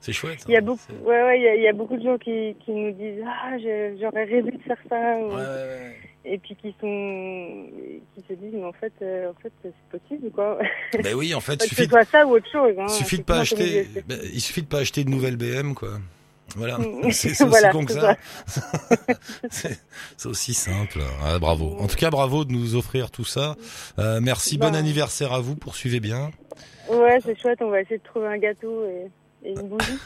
C'est 0.05 0.13
chouette. 0.13 0.45
Il 0.49 0.53
y 0.53 0.57
a 0.57 0.59
hein. 0.59 0.63
beaucoup, 0.63 0.83
ouais, 1.05 1.23
ouais, 1.25 1.39
il 1.41 1.43
y 1.45 1.49
a, 1.49 1.55
il 1.57 1.63
y 1.63 1.67
a 1.69 1.73
beaucoup 1.73 1.97
de 1.97 2.03
gens 2.05 2.19
qui, 2.19 2.55
qui 2.63 2.73
nous 2.73 2.93
disent 2.93 3.23
ah 3.27 3.57
j'aurais 3.99 4.25
rêvé 4.25 4.51
de 4.51 4.59
faire 4.63 4.77
ça, 4.91 5.17
ou- 5.17 5.35
Ouais, 5.35 5.97
et 6.27 6.37
puis 6.37 6.55
qui 6.57 6.75
sont, 6.79 7.67
qui 8.15 8.23
se 8.29 8.35
disent 8.35 8.53
mais 8.53 8.65
en 8.65 8.73
fait, 8.75 8.93
euh, 9.01 9.31
en 9.31 9.35
fait 9.43 9.51
c'est 9.63 9.73
possible 9.99 10.31
quoi. 10.31 10.59
Ben 11.03 11.15
oui, 11.15 11.35
en 11.35 11.41
fait, 11.41 11.57
que 11.57 11.65
suffit 11.67 11.87
de 11.87 11.91
soit 11.91 12.05
ça 12.05 12.27
ou 12.27 12.33
autre 12.37 12.51
chose. 12.53 12.75
Hein, 12.79 12.85
Il 12.89 12.93
suffit 12.93 13.17
de 13.19 13.23
pas 13.23 13.39
acheter, 13.41 13.87
il 13.97 14.03
ben, 14.03 14.19
il 14.23 14.41
suffit 14.43 14.61
de 14.61 14.67
pas 14.67 14.81
acheter 14.81 15.05
de 15.05 15.09
nouvelles 15.11 15.37
BM, 15.37 15.73
quoi. 15.73 15.93
Voilà, 16.57 16.77
c'est 17.11 17.31
aussi 17.31 17.45
Voilà, 17.47 17.73
con 17.73 17.87
que 17.87 17.93
c'est 17.95 18.01
ça. 18.01 18.17
c'est 19.51 19.79
c'est 20.19 20.29
aussi 20.29 20.53
simple. 20.53 21.01
Ah, 21.23 21.39
bravo. 21.39 21.77
En 21.81 21.87
tout 21.87 21.97
cas, 21.97 22.11
bravo 22.11 22.45
de 22.45 22.53
nous 22.53 22.77
offrir 22.77 23.11
tout 23.11 23.25
ça. 23.25 23.57
Euh, 23.99 24.21
merci, 24.23 24.59
bon 24.59 24.71
Bah. 24.71 24.77
anniversaire 24.79 25.33
à 25.33 25.41
vous. 25.41 25.57
Poursuivez 25.57 26.01
bien. 26.01 26.31
Ouais, 26.91 27.19
c'est 27.25 27.41
chouette. 27.41 27.61
On 27.63 27.71
va 27.71 27.81
essayer 27.81 27.97
de 27.97 28.03
trouver 28.05 28.27
un 28.27 28.37
gâteau 28.39 28.85
et, 28.85 29.07
et 29.45 29.53
une 29.53 29.69
bougie. 29.69 29.99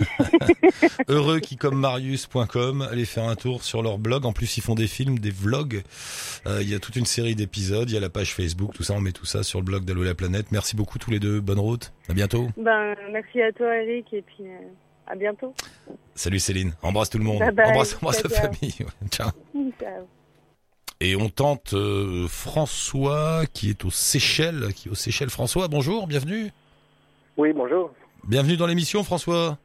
Heureux 1.09 1.41
qui 1.41 1.57
comme 1.57 1.79
Marius.com. 1.79 2.87
Allez 2.91 3.05
faire 3.05 3.25
un 3.25 3.37
tour 3.37 3.63
sur 3.63 3.83
leur 3.83 3.99
blog. 3.99 4.27
En 4.27 4.33
plus, 4.33 4.57
ils 4.57 4.63
font 4.63 4.75
des 4.75 4.87
films, 4.87 5.19
des 5.19 5.31
vlogs. 5.31 5.83
Euh, 6.47 6.59
il 6.63 6.69
y 6.69 6.75
a 6.75 6.79
toute 6.79 6.97
une 6.97 7.07
série 7.07 7.35
d'épisodes. 7.35 7.91
Il 7.91 7.95
y 7.95 7.97
a 7.97 8.01
la 8.01 8.11
page 8.11 8.35
Facebook. 8.35 8.75
Tout 8.75 8.83
ça, 8.83 8.95
on 8.95 9.01
met 9.01 9.13
tout 9.13 9.27
ça 9.27 9.43
sur 9.43 9.61
le 9.61 9.65
blog 9.65 9.85
d'Allo 9.85 10.03
la 10.03 10.15
planète. 10.15 10.47
Merci 10.53 10.77
beaucoup 10.77 10.99
tous 10.99 11.11
les 11.11 11.21
deux. 11.21 11.41
Bonne 11.41 11.59
route. 11.61 11.93
À 12.09 12.15
bientôt. 12.15 12.49
ben 12.57 12.95
merci 13.13 13.41
à 13.43 13.53
toi 13.53 13.77
Eric 13.77 14.13
et 14.13 14.23
puis 14.23 14.45
euh, 14.45 14.69
à 15.07 15.15
bientôt. 15.15 15.55
Salut 16.15 16.39
Céline. 16.39 16.73
Embrasse 16.83 17.11
tout 17.11 17.19
le 17.19 17.25
monde. 17.25 17.39
Bye 17.39 17.53
bye. 17.53 17.71
Embrasse, 17.71 17.97
embrasse 17.97 18.23
la 18.23 18.31
ciao. 18.31 18.41
famille. 18.53 18.75
Ouais, 18.81 19.09
Ciao. 19.11 19.31
Ciao. 19.79 20.07
Et 21.01 21.15
on 21.15 21.29
tente 21.29 21.75
euh, 21.75 22.27
François 22.29 23.43
qui 23.53 23.71
est 23.71 23.85
aux 23.85 23.91
Seychelles, 23.91 24.73
qui 24.75 24.89
est 24.89 24.91
aux 24.91 24.97
Seychelles. 24.97 25.31
François, 25.31 25.69
bonjour, 25.69 26.09
bienvenue. 26.09 26.51
Oui, 27.37 27.53
bonjour. 27.53 27.93
Bienvenue 28.29 28.59
dans 28.59 28.67
l'émission, 28.67 29.03
François. 29.05 29.57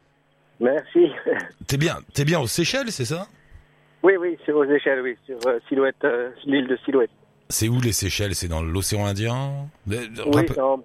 Merci. 0.61 1.11
T'es 1.67 1.75
bien, 1.75 1.95
t'es 2.13 2.23
bien 2.23 2.39
aux 2.39 2.47
Seychelles, 2.47 2.91
c'est 2.91 3.03
ça? 3.05 3.27
Oui, 4.03 4.13
oui, 4.17 4.37
sur 4.45 4.55
aux 4.55 4.63
échelles, 4.63 5.01
oui, 5.01 5.17
sur 5.25 5.37
euh, 5.47 5.59
Silhouette, 5.67 5.95
euh, 6.05 6.29
l'île 6.45 6.67
de 6.67 6.77
Silhouette. 6.85 7.09
C'est 7.49 7.67
où 7.67 7.81
les 7.81 7.91
Seychelles? 7.91 8.35
C'est 8.35 8.47
dans 8.47 8.61
l'océan 8.61 9.05
Indien? 9.05 9.67
Euh, 9.91 10.05
Oui, 10.27 10.43
c'est 10.47 10.59
en 10.59 10.81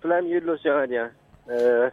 plein 0.00 0.20
milieu 0.22 0.40
de 0.40 0.46
l'océan 0.46 0.76
Indien. 0.76 1.10
Euh, 1.50 1.88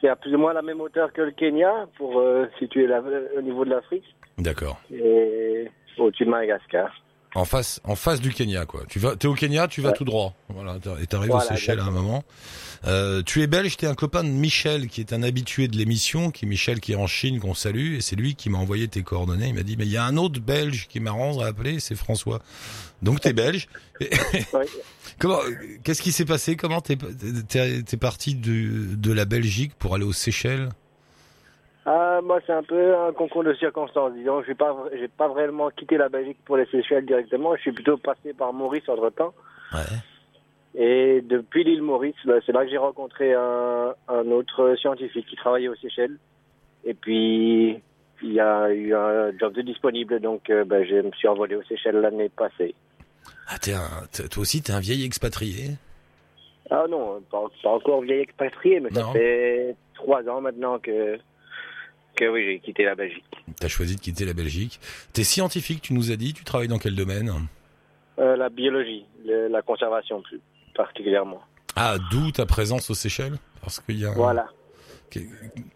c'est 0.00 0.08
à 0.08 0.16
plus 0.16 0.34
ou 0.34 0.38
moins 0.38 0.52
la 0.54 0.62
même 0.62 0.80
hauteur 0.80 1.12
que 1.12 1.20
le 1.20 1.32
Kenya, 1.32 1.86
pour 1.98 2.22
situer 2.58 2.86
la, 2.86 3.02
au 3.36 3.42
niveau 3.42 3.64
de 3.66 3.70
l'Afrique, 3.70 4.04
D'accord. 4.38 4.80
et 4.90 5.68
au-dessus 5.98 6.24
de 6.24 6.30
Madagascar. 6.30 6.90
En 7.36 7.44
face, 7.44 7.80
en 7.84 7.94
face 7.94 8.20
du 8.20 8.30
Kenya, 8.32 8.66
quoi. 8.66 8.82
Tu 8.88 8.98
vas, 8.98 9.14
t'es 9.14 9.28
au 9.28 9.34
Kenya, 9.34 9.68
tu 9.68 9.80
vas 9.80 9.90
Ouais. 9.90 9.94
tout 9.96 10.04
droit. 10.04 10.34
Voilà, 10.48 10.78
et 11.00 11.06
t'arrives 11.06 11.30
Voilà, 11.30 11.44
aux 11.44 11.48
Seychelles 11.48 11.78
à 11.78 11.84
un 11.84 11.90
moment. 11.92 12.24
Euh, 12.86 13.22
tu 13.22 13.42
es 13.42 13.46
belge, 13.46 13.76
t'es 13.76 13.86
un 13.86 13.94
copain 13.94 14.24
de 14.24 14.28
Michel, 14.30 14.88
qui 14.88 15.00
est 15.00 15.12
un 15.12 15.22
habitué 15.22 15.68
de 15.68 15.76
l'émission, 15.76 16.32
qui 16.32 16.44
Michel 16.46 16.80
qui 16.80 16.92
est 16.92 16.96
en 16.96 17.06
Chine, 17.06 17.38
qu'on 17.38 17.54
salue, 17.54 17.94
et 17.94 18.00
c'est 18.00 18.16
lui 18.16 18.34
qui 18.34 18.50
m'a 18.50 18.58
envoyé 18.58 18.88
tes 18.88 19.02
coordonnées. 19.02 19.46
Il 19.48 19.54
m'a 19.54 19.62
dit, 19.62 19.76
mais 19.76 19.84
il 19.86 19.92
y 19.92 19.96
a 19.96 20.04
un 20.04 20.16
autre 20.16 20.40
belge 20.40 20.86
qui 20.88 20.98
m'a 20.98 21.12
rendu 21.12 21.40
à 21.42 21.46
appeler, 21.46 21.78
c'est 21.78 21.94
François. 21.94 22.40
Donc 23.02 23.20
t'es 23.20 23.32
belge. 23.32 23.68
Comment, 25.18 25.38
qu'est-ce 25.84 26.02
qui 26.02 26.12
s'est 26.12 26.24
passé? 26.24 26.56
Comment 26.56 26.80
t'es, 26.80 26.96
t'es, 27.48 27.82
t'es 27.82 27.96
parti 27.96 28.34
de, 28.34 28.94
de 28.96 29.12
la 29.12 29.24
Belgique 29.24 29.72
pour 29.78 29.94
aller 29.94 30.04
aux 30.04 30.12
Seychelles? 30.12 30.70
Ah, 31.86 32.20
moi, 32.22 32.40
c'est 32.46 32.52
un 32.52 32.62
peu 32.62 32.96
un 32.96 33.12
concours 33.12 33.42
de 33.42 33.54
circonstances, 33.54 34.12
disons. 34.14 34.42
Je 34.42 34.48
n'ai 34.48 34.54
pas, 34.54 34.76
j'ai 34.98 35.08
pas 35.08 35.28
vraiment 35.28 35.70
quitté 35.70 35.96
la 35.96 36.08
Belgique 36.08 36.38
pour 36.44 36.56
les 36.56 36.66
Seychelles 36.66 37.06
directement. 37.06 37.56
Je 37.56 37.62
suis 37.62 37.72
plutôt 37.72 37.96
passé 37.96 38.34
par 38.34 38.52
Maurice 38.52 38.88
entre-temps. 38.88 39.32
Ouais. 39.72 39.80
Et 40.74 41.20
depuis 41.22 41.64
l'île 41.64 41.82
Maurice, 41.82 42.22
là, 42.24 42.34
c'est 42.44 42.52
là 42.52 42.64
que 42.64 42.70
j'ai 42.70 42.76
rencontré 42.76 43.34
un, 43.34 43.94
un 44.08 44.30
autre 44.30 44.76
scientifique 44.78 45.26
qui 45.26 45.36
travaillait 45.36 45.68
aux 45.68 45.74
Seychelles. 45.76 46.16
Et 46.84 46.94
puis, 46.94 47.80
il 48.22 48.32
y 48.32 48.40
a 48.40 48.70
eu 48.70 48.94
un 48.94 49.36
job 49.38 49.54
de 49.54 49.62
disponible, 49.62 50.20
donc 50.20 50.48
euh, 50.50 50.64
ben, 50.64 50.84
je 50.84 50.96
me 50.96 51.10
suis 51.12 51.28
envolé 51.28 51.56
aux 51.56 51.62
Seychelles 51.62 51.96
l'année 51.96 52.28
passée. 52.28 52.74
Ah, 53.48 53.54
un, 53.54 54.06
t'es- 54.12 54.28
toi 54.28 54.42
aussi, 54.42 54.62
t'es 54.62 54.72
un 54.72 54.80
vieil 54.80 55.04
expatrié? 55.04 55.70
Ah 56.70 56.84
non, 56.88 57.20
pas, 57.30 57.42
pas 57.62 57.70
encore 57.70 58.02
vieil 58.02 58.20
expatrié, 58.20 58.78
mais 58.80 58.90
ça 58.90 59.06
fait 59.12 59.74
trois 59.94 60.22
ans 60.28 60.40
maintenant 60.40 60.78
que, 60.78 61.18
que 62.16 62.28
oui, 62.28 62.44
j'ai 62.44 62.58
quitté 62.60 62.84
la 62.84 62.94
Belgique. 62.94 63.24
T'as 63.58 63.68
choisi 63.68 63.96
de 63.96 64.00
quitter 64.00 64.24
la 64.24 64.34
Belgique. 64.34 64.78
T'es 65.12 65.24
scientifique, 65.24 65.80
tu 65.82 65.94
nous 65.94 66.10
as 66.12 66.16
dit. 66.16 66.34
Tu 66.34 66.44
travailles 66.44 66.68
dans 66.68 66.78
quel 66.78 66.94
domaine 66.94 67.30
Euh, 68.18 68.36
la 68.36 68.48
biologie, 68.50 69.04
le- 69.24 69.48
la 69.48 69.62
conservation 69.62 70.20
plus 70.22 70.40
particulièrement. 70.74 71.40
Ah, 71.76 71.96
d'où 72.10 72.30
ta 72.32 72.46
présence 72.46 72.90
aux 72.90 72.94
Seychelles 72.94 73.36
Parce 73.62 73.80
qu'il 73.80 73.98
y 73.98 74.04
a. 74.04 74.10
Voilà. 74.12 74.48
Qu'est- 75.10 75.28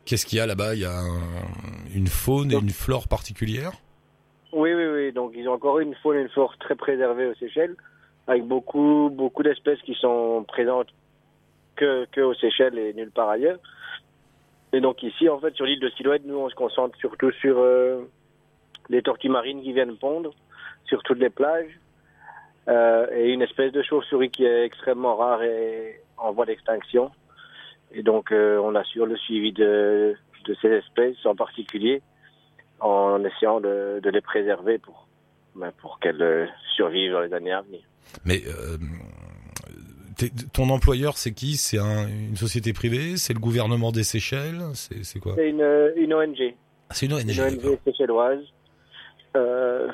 Qu'est-ce 0.04 0.26
qu'il 0.26 0.38
y 0.38 0.40
a 0.40 0.46
là-bas? 0.46 0.74
Il 0.74 0.80
y 0.80 0.84
a 0.84 0.98
un- 0.98 1.94
une 1.94 2.06
faune 2.08 2.52
et 2.52 2.56
une 2.56 2.70
flore 2.70 3.08
particulière? 3.08 3.72
Oui, 4.52 4.72
oui, 4.74 4.86
oui. 4.86 5.12
Donc, 5.12 5.32
ils 5.34 5.48
ont 5.48 5.52
encore 5.54 5.80
une 5.80 5.94
faune 5.96 6.18
et 6.18 6.20
une 6.22 6.28
flore 6.28 6.56
très 6.58 6.74
préservées 6.76 7.26
aux 7.26 7.34
Seychelles, 7.34 7.74
avec 8.26 8.44
beaucoup, 8.44 9.10
beaucoup 9.12 9.42
d'espèces 9.42 9.80
qui 9.82 9.94
sont 9.94 10.44
présentes 10.46 10.88
que, 11.76 12.06
que 12.12 12.20
aux 12.20 12.34
Seychelles 12.34 12.78
et 12.78 12.92
nulle 12.94 13.10
part 13.10 13.28
ailleurs. 13.30 13.58
Et 14.74 14.80
donc, 14.80 15.04
ici, 15.04 15.28
en 15.28 15.38
fait, 15.38 15.54
sur 15.54 15.66
l'île 15.66 15.78
de 15.78 15.88
Silhouette, 15.90 16.24
nous, 16.26 16.36
on 16.36 16.50
se 16.50 16.54
concentre 16.56 16.98
surtout 16.98 17.30
sur 17.30 17.58
euh, 17.58 18.02
les 18.88 19.02
tortues 19.02 19.28
marines 19.28 19.62
qui 19.62 19.72
viennent 19.72 19.96
pondre 19.96 20.34
sur 20.86 21.00
toutes 21.04 21.20
les 21.20 21.30
plages, 21.30 21.78
euh, 22.66 23.06
et 23.14 23.32
une 23.32 23.42
espèce 23.42 23.70
de 23.70 23.82
chauve-souris 23.82 24.30
qui 24.30 24.44
est 24.44 24.64
extrêmement 24.64 25.14
rare 25.14 25.44
et 25.44 26.00
en 26.16 26.32
voie 26.32 26.44
d'extinction. 26.44 27.12
Et 27.92 28.02
donc, 28.02 28.32
euh, 28.32 28.58
on 28.58 28.74
assure 28.74 29.06
le 29.06 29.16
suivi 29.16 29.52
de, 29.52 30.16
ces 30.60 30.68
espèces 30.68 31.24
en 31.24 31.36
particulier 31.36 32.02
en 32.80 33.24
essayant 33.24 33.60
de, 33.60 34.00
les 34.02 34.20
préserver 34.22 34.78
pour, 34.78 35.06
ben, 35.54 35.70
pour 35.80 36.00
qu'elles 36.00 36.50
survivent 36.74 37.12
dans 37.12 37.20
les 37.20 37.32
années 37.32 37.52
à 37.52 37.60
venir. 37.60 37.82
Mais 38.24 38.42
ton 40.52 40.70
employeur, 40.70 41.16
c'est 41.16 41.32
qui? 41.32 41.56
C'est 41.56 41.78
un- 41.78 42.08
une 42.08 42.36
société 42.36 42.72
privée? 42.72 43.16
C'est 43.16 43.32
le 43.34 43.38
gouvernement 43.40 43.92
des 43.92 44.02
Seychelles? 44.04 44.60
C'est 44.74 45.20
quoi? 45.20 45.34
C'est 45.36 45.50
une, 45.50 45.92
une 45.96 46.14
ONG, 46.14 46.54
Ah, 46.88 46.94
C'est 46.94 47.06
une 47.06 47.12
ONG. 47.14 47.28
une. 47.30 47.40
ONG 47.68 47.78
séchelloise 47.84 48.40
euh, 49.36 49.88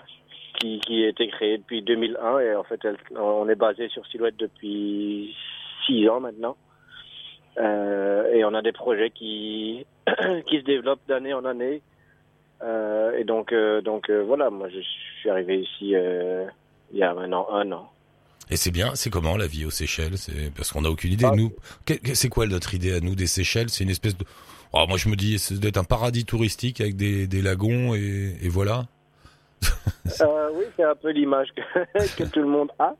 qui, 0.60 0.80
qui 0.80 1.04
a 1.04 1.08
été 1.08 1.28
créée 1.28 1.58
depuis 1.58 1.82
2001 1.82 2.38
et 2.40 2.54
en 2.54 2.64
fait 2.64 2.80
elle- 2.84 2.98
on 3.18 3.48
est 3.48 3.54
basé 3.54 3.88
sur 3.88 4.06
Silhouette 4.06 4.36
depuis 4.38 5.34
six 5.86 6.08
ans 6.08 6.20
maintenant. 6.20 6.56
Euh, 7.58 8.32
et 8.32 8.44
on 8.44 8.54
a 8.54 8.62
des 8.62 8.72
projets 8.72 9.10
qui, 9.10 9.84
qui 10.46 10.58
se 10.60 10.64
développent 10.64 11.06
d'année 11.08 11.34
en 11.34 11.44
année. 11.44 11.82
Euh, 12.62 13.16
et 13.16 13.24
donc, 13.24 13.54
donc 13.84 14.10
voilà, 14.10 14.50
moi 14.50 14.68
je 14.68 14.80
suis 15.20 15.30
arrivé 15.30 15.60
ici 15.60 15.94
il 16.92 16.98
y 16.98 17.02
a 17.02 17.14
maintenant 17.14 17.48
un 17.50 17.70
an. 17.72 17.90
Et 18.50 18.56
c'est 18.56 18.70
bien, 18.72 18.94
c'est 18.94 19.10
comment 19.10 19.36
la 19.36 19.46
vie 19.46 19.64
aux 19.64 19.70
Seychelles? 19.70 20.18
C'est 20.18 20.52
parce 20.54 20.72
qu'on 20.72 20.82
n'a 20.82 20.90
aucune 20.90 21.12
idée. 21.12 21.26
Ah. 21.30 21.34
Nous, 21.36 21.52
c'est 22.14 22.28
quoi 22.28 22.46
notre 22.46 22.74
idée 22.74 22.94
à 22.94 23.00
nous 23.00 23.14
des 23.14 23.26
Seychelles? 23.26 23.70
C'est 23.70 23.84
une 23.84 23.90
espèce 23.90 24.16
de. 24.16 24.24
Oh, 24.72 24.84
moi, 24.88 24.98
je 24.98 25.08
me 25.08 25.16
dis, 25.16 25.38
ça 25.38 25.54
doit 25.54 25.68
être 25.68 25.76
un 25.78 25.84
paradis 25.84 26.24
touristique 26.24 26.80
avec 26.80 26.96
des, 26.96 27.26
des 27.26 27.42
lagons 27.42 27.94
et, 27.94 28.36
et 28.42 28.48
voilà. 28.48 28.86
Euh, 30.22 30.48
oui, 30.54 30.64
c'est 30.76 30.82
un 30.82 30.94
peu 30.96 31.10
l'image 31.10 31.48
que, 31.54 32.16
que 32.16 32.28
tout 32.28 32.40
le 32.40 32.48
monde 32.48 32.70
a. 32.78 32.94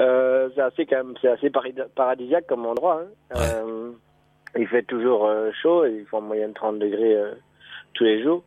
Euh, 0.00 0.48
c'est 0.54 0.60
assez 0.62 0.86
quand 0.86 0.96
même, 0.96 1.14
c'est 1.22 1.28
assez 1.28 1.50
paradisiaque 1.94 2.46
comme 2.48 2.66
endroit. 2.66 3.02
hein. 3.30 3.36
Ouais. 3.38 3.46
Euh, 3.54 3.90
il 4.58 4.66
fait 4.66 4.82
toujours 4.82 5.30
chaud, 5.62 5.84
il 5.86 6.04
fait 6.10 6.16
en 6.16 6.20
moyenne 6.22 6.52
30 6.54 6.78
degrés 6.78 7.16
tous 7.94 8.04
les 8.04 8.22
jours. 8.22 8.42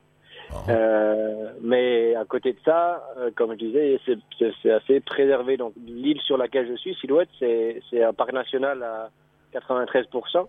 Oh. 0.53 0.69
Euh, 0.69 1.49
mais 1.61 2.15
à 2.15 2.25
côté 2.25 2.53
de 2.53 2.57
ça, 2.65 3.03
euh, 3.17 3.31
comme 3.35 3.51
je 3.53 3.57
disais, 3.65 3.99
c'est- 4.05 4.71
assez 4.71 4.99
préservé. 4.99 5.57
Donc 5.57 5.73
l'île 5.85 6.19
sur 6.21 6.37
laquelle 6.37 6.67
je 6.69 6.75
suis, 6.75 6.95
Silhouette, 6.95 7.29
c'est 7.39 7.81
c'est 7.89 8.03
un 8.03 8.13
parc 8.13 8.33
national 8.33 8.83
à 8.83 9.09
93%, 9.53 10.47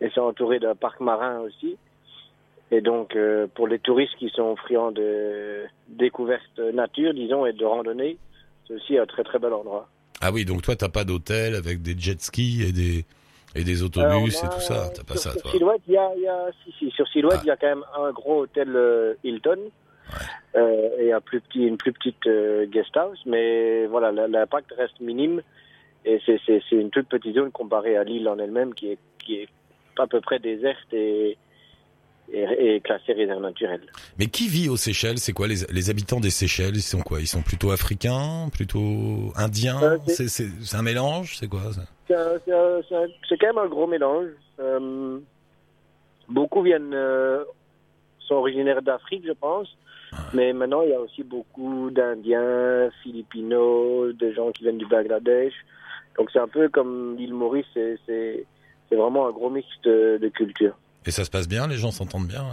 et 0.00 0.10
c'est 0.14 0.20
entouré 0.20 0.58
d'un 0.58 0.74
parc 0.74 1.00
marin 1.00 1.40
aussi. 1.40 1.76
Et 2.70 2.80
donc 2.80 3.16
euh, 3.16 3.46
pour 3.54 3.68
les 3.68 3.78
touristes 3.78 4.16
qui 4.16 4.28
sont 4.30 4.56
friands 4.56 4.92
de 4.92 5.64
découverte 5.88 6.58
nature, 6.72 7.14
disons, 7.14 7.46
et 7.46 7.52
de 7.52 7.64
randonnée, 7.64 8.16
c'est 8.66 8.74
aussi 8.74 8.98
un 8.98 9.06
très 9.06 9.24
très 9.24 9.38
bel 9.38 9.52
endroit. 9.52 9.88
Ah 10.20 10.30
oui, 10.32 10.44
donc 10.44 10.62
toi, 10.62 10.76
t'as 10.76 10.88
pas 10.88 11.04
d'hôtel 11.04 11.54
avec 11.54 11.82
des 11.82 11.98
jet 11.98 12.20
skis 12.20 12.62
et 12.62 12.72
des, 12.72 13.04
et 13.54 13.64
des 13.64 13.82
autobus 13.82 14.42
Euh, 14.42 14.46
et 14.46 14.50
tout 14.50 14.60
ça. 14.60 14.90
T'as 14.94 15.04
pas 15.04 15.14
sur, 15.14 15.22
ça, 15.22 15.32
sur 15.32 15.42
toi. 15.42 15.50
Silhouette, 15.52 15.82
il 15.88 15.94
y 15.94 15.96
a, 15.98 16.10
y 16.16 16.26
a- 16.28 16.50
si, 16.64 16.72
si, 16.78 16.90
sur 16.92 17.06
Silhouette, 17.08 17.38
Ah. 17.40 17.44
il 17.44 17.48
y 17.48 17.50
a 17.50 17.56
quand 17.56 17.68
même 17.68 17.84
un 17.98 18.10
gros 18.12 18.40
hôtel 18.42 18.74
euh, 18.74 19.14
Hilton 19.24 19.58
euh, 20.56 20.88
et 20.98 21.12
un 21.12 21.20
plus 21.20 21.40
petit, 21.40 21.60
une 21.64 21.76
plus 21.76 21.92
petite 21.92 22.26
euh, 22.26 22.66
guest 22.66 22.96
house, 22.96 23.18
mais 23.26 23.86
voilà, 23.86 24.10
l'impact 24.28 24.72
reste 24.76 25.00
minime 25.00 25.42
et 26.04 26.20
c'est 26.26 26.40
une 26.72 26.90
toute 26.90 27.08
petite 27.08 27.34
zone 27.36 27.50
comparée 27.52 27.96
à 27.96 28.04
l'île 28.04 28.28
en 28.28 28.38
elle-même 28.38 28.74
qui 28.74 28.88
est, 28.88 28.98
qui 29.18 29.36
est 29.36 29.48
à 29.98 30.06
peu 30.06 30.20
près 30.20 30.38
déserte 30.40 30.92
et, 30.92 31.36
et, 32.32 32.74
et 32.74 32.80
classée 32.80 33.12
réserve 33.12 33.40
naturelle. 33.42 33.82
Mais 34.18 34.26
qui 34.26 34.48
vit 34.48 34.68
aux 34.68 34.76
Seychelles? 34.76 35.18
C'est 35.18 35.32
quoi 35.32 35.46
les, 35.46 35.58
les 35.70 35.90
habitants 35.90 36.18
des 36.18 36.30
Seychelles? 36.30 36.74
Ils 36.74 36.82
sont 36.82 37.00
quoi? 37.02 37.20
Ils 37.20 37.26
sont 37.28 37.42
plutôt 37.42 37.70
africains, 37.70 38.48
plutôt 38.52 39.32
indiens? 39.36 39.98
C'est 40.08 40.74
un 40.74 40.82
mélange? 40.82 41.36
C'est 41.38 41.48
quoi 41.48 41.60
ça? 41.72 41.82
C'est 43.28 43.38
quand 43.38 43.46
même 43.48 43.58
un 43.58 43.68
gros 43.68 43.86
mélange. 43.86 44.28
Euh, 44.60 45.18
beaucoup 46.28 46.62
viennent, 46.62 46.94
euh, 46.94 47.44
sont 48.20 48.34
originaires 48.36 48.82
d'Afrique, 48.82 49.24
je 49.26 49.32
pense. 49.32 49.68
Mais 50.34 50.52
maintenant, 50.52 50.82
il 50.82 50.90
y 50.90 50.94
a 50.94 51.00
aussi 51.00 51.22
beaucoup 51.22 51.90
d'Indiens, 51.90 52.90
Philippinos, 53.02 54.14
de 54.14 54.30
gens 54.32 54.50
qui 54.52 54.62
viennent 54.62 54.76
du 54.78 54.86
Bangladesh. 54.86 55.54
Donc 56.18 56.30
c'est 56.32 56.38
un 56.38 56.48
peu 56.48 56.68
comme 56.68 57.16
l'île 57.16 57.32
Maurice, 57.34 57.66
c'est- 57.74 58.44
vraiment 58.90 59.26
un 59.26 59.30
gros 59.30 59.48
mix 59.48 59.66
de, 59.84 60.18
de 60.20 60.28
cultures. 60.28 60.76
Et 61.06 61.10
ça 61.10 61.24
se 61.24 61.30
passe 61.30 61.48
bien? 61.48 61.66
Les 61.66 61.76
gens 61.76 61.90
s'entendent 61.90 62.26
bien 62.28 62.44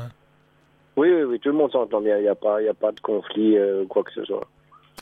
Oui, 0.96 1.10
oui, 1.14 1.24
oui, 1.24 1.40
tout 1.42 1.50
le 1.50 1.56
monde 1.56 1.70
s'entend 1.74 2.00
bien. 2.00 2.16
Il 2.18 2.22
n'y 2.22 2.30
a 2.30 2.36
pas, 2.36 2.62
y 2.62 2.70
a 2.70 2.74
pas 2.74 2.94
de 2.94 3.00
conflit 3.02 3.58
euh, 3.58 3.84
ou 3.84 3.88
quoi 3.88 4.04
que 4.04 4.14
ce 4.14 4.24
soit. 4.24 4.48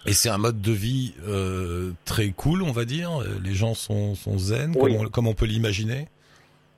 Et 0.05 0.13
c'est 0.13 0.29
un 0.29 0.37
mode 0.37 0.61
de 0.61 0.71
vie 0.71 1.13
euh, 1.27 1.91
très 2.05 2.29
cool, 2.29 2.61
on 2.63 2.71
va 2.71 2.85
dire. 2.85 3.09
Les 3.43 3.53
gens 3.53 3.73
sont, 3.73 4.15
sont 4.15 4.37
zen, 4.37 4.73
Oui. 4.77 4.93
comme, 4.95 5.05
on, 5.05 5.09
comme 5.09 5.27
on 5.27 5.33
peut 5.33 5.45
l'imaginer. 5.45 6.07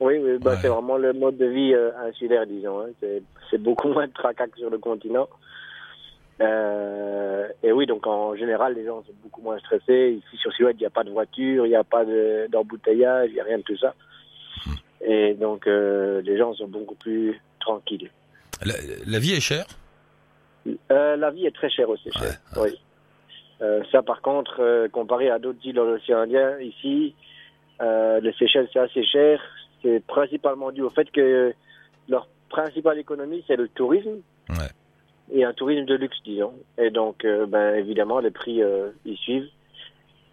Oui, 0.00 0.14
oui 0.18 0.38
bah, 0.40 0.52
Ouais. 0.52 0.58
c'est 0.62 0.68
vraiment 0.68 0.96
le 0.96 1.12
mode 1.12 1.36
de 1.36 1.46
vie 1.46 1.74
euh, 1.74 1.90
insulaire, 2.08 2.46
disons. 2.46 2.80
Hein. 2.80 2.86
C'est- 3.00 3.22
beaucoup 3.58 3.88
moins 3.92 4.06
de 4.06 4.12
tracas 4.12 4.46
que 4.48 4.58
sur 4.58 4.70
le 4.70 4.78
continent. 4.78 5.28
Euh, 6.40 7.46
et 7.62 7.70
oui, 7.72 7.86
donc 7.86 8.06
en 8.06 8.34
général, 8.34 8.74
les 8.74 8.84
gens 8.86 9.02
sont 9.04 9.12
beaucoup 9.22 9.42
moins 9.42 9.58
stressés. 9.58 10.18
Ici, 10.18 10.36
sur 10.40 10.52
Silhouette, 10.54 10.76
il 10.78 10.82
n'y 10.82 10.86
a 10.86 10.90
pas 10.90 11.04
de 11.04 11.10
voiture, 11.10 11.66
il 11.66 11.70
n'y 11.70 11.74
a 11.76 11.84
pas 11.84 12.04
de- 12.04 12.46
d'embouteillage, 12.50 13.28
il 13.30 13.34
n'y 13.34 13.40
a 13.40 13.44
rien 13.44 13.58
de 13.58 13.62
tout 13.62 13.76
ça. 13.76 13.94
Et 15.04 15.34
donc, 15.34 15.66
les 15.66 16.36
gens 16.38 16.54
sont 16.54 16.68
beaucoup 16.68 16.94
plus 16.94 17.40
tranquilles. 17.58 18.10
La, 18.64 18.74
la 19.06 19.18
vie 19.18 19.32
est 19.34 19.40
chère? 19.40 19.66
La 20.90 21.30
vie 21.30 21.46
est 21.46 21.54
très 21.54 21.70
chère 21.70 21.88
Seychelles. 22.02 22.38
Oui. 22.56 22.70
Euh, 23.62 23.82
ça, 23.92 24.02
par 24.02 24.22
contre, 24.22 24.60
euh, 24.60 24.88
comparé 24.88 25.30
à 25.30 25.38
d'autres 25.38 25.58
îles 25.64 25.74
dans 25.74 25.84
l'océan 25.84 26.20
Indien, 26.20 26.58
ici, 26.60 27.14
euh, 27.82 28.20
les 28.20 28.32
Seychelles, 28.34 28.68
c'est 28.72 28.78
assez 28.78 29.04
cher. 29.04 29.40
C'est 29.82 30.04
principalement 30.06 30.70
dû 30.70 30.82
au 30.82 30.90
fait 30.90 31.10
que 31.10 31.52
leur 32.08 32.28
principale 32.48 32.98
économie, 32.98 33.44
c'est 33.46 33.56
le 33.56 33.68
tourisme. 33.68 34.20
Ouais. 34.48 34.70
Et 35.32 35.44
un 35.44 35.52
tourisme 35.52 35.84
de 35.84 35.94
luxe, 35.94 36.18
disons. 36.24 36.54
Et 36.76 36.90
donc, 36.90 37.24
ben, 37.24 37.76
évidemment, 37.76 38.18
les 38.18 38.32
prix 38.32 38.60
y 39.06 39.16
suivent. 39.16 39.48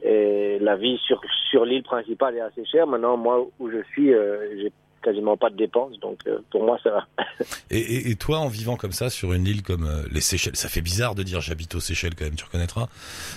Et 0.03 0.57
la 0.59 0.75
vie 0.75 0.97
sur, 1.05 1.21
sur 1.49 1.65
l'île 1.65 1.83
principale 1.83 2.35
est 2.35 2.41
assez 2.41 2.65
chère. 2.65 2.87
Maintenant, 2.87 3.15
moi, 3.15 3.47
où 3.59 3.69
je 3.69 3.83
suis, 3.91 4.07
j'ai 4.09 4.71
quasiment 5.07 5.37
pas 5.37 5.49
de 5.49 5.55
dépenses. 5.55 5.97
Donc, 5.99 6.19
euh, 6.27 6.39
pour 6.51 6.63
moi, 6.63 6.77
ça 6.83 6.89
va. 6.89 7.07
Et, 7.71 7.79
et, 7.79 8.11
et 8.11 8.15
toi, 8.15 8.39
en 8.39 8.47
vivant 8.47 8.75
comme 8.75 8.91
ça 8.91 9.09
sur 9.09 9.33
une 9.33 9.45
île 9.45 9.61
comme 9.63 9.85
euh, 9.85 10.03
les 10.11 10.21
Seychelles, 10.21 10.55
ça 10.55 10.67
fait 10.69 10.81
bizarre 10.81 11.15
de 11.15 11.23
dire 11.23 11.39
j'habite 11.41 11.75
aux 11.75 11.79
Seychelles 11.79 12.15
quand 12.15 12.25
même, 12.25 12.35
tu 12.35 12.43
reconnaîtras. 12.45 12.87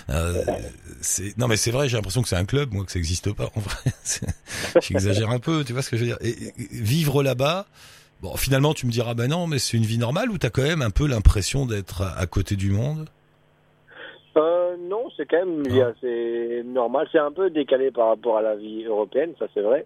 Euh, 0.09 0.33
non 1.37 1.47
mais 1.47 1.57
c'est 1.57 1.71
vrai, 1.71 1.87
j'ai 1.89 1.97
l'impression 1.97 2.21
que 2.21 2.27
c'est 2.29 2.35
un 2.35 2.45
club, 2.45 2.73
moi 2.73 2.83
que 2.85 2.91
ça 2.91 2.99
n'existe 2.99 3.33
pas. 3.33 3.49
En 3.55 3.59
vrai, 3.59 3.91
j'exagère 4.81 5.29
un 5.29 5.39
peu, 5.39 5.63
tu 5.63 5.73
vois 5.73 5.81
ce 5.81 5.89
que 5.89 5.97
je 5.97 6.01
veux 6.01 6.07
dire. 6.07 6.17
Et, 6.21 6.29
et- 6.29 6.53
vivre 6.71 7.23
là-bas, 7.23 7.65
bon, 8.21 8.35
finalement 8.37 8.73
tu 8.73 8.85
me 8.85 8.91
diras 8.91 9.13
bah 9.13 9.27
non, 9.27 9.47
mais 9.47 9.59
c'est 9.59 9.77
une 9.77 9.83
vie 9.85 9.97
normale 9.97 10.29
ou 10.29 10.37
t'as 10.37 10.49
quand 10.49 10.63
même 10.63 10.81
un 10.81 10.91
peu 10.91 11.07
l'impression 11.07 11.65
d'être 11.65 12.01
à, 12.01 12.17
à 12.17 12.25
côté 12.25 12.55
du 12.55 12.71
monde? 12.71 13.07
Euh, 14.37 14.75
non, 14.89 15.09
c'est 15.17 15.25
quand 15.25 15.45
même 15.45 15.67
vie 15.67 15.81
assez 15.81 16.63
normale. 16.65 17.07
C'est 17.11 17.19
un 17.19 17.31
peu 17.31 17.49
décalé 17.49 17.91
par 17.91 18.07
rapport 18.07 18.37
à 18.37 18.41
la 18.41 18.55
vie 18.55 18.83
européenne, 18.85 19.33
ça 19.39 19.45
c'est 19.53 19.61
vrai. 19.61 19.85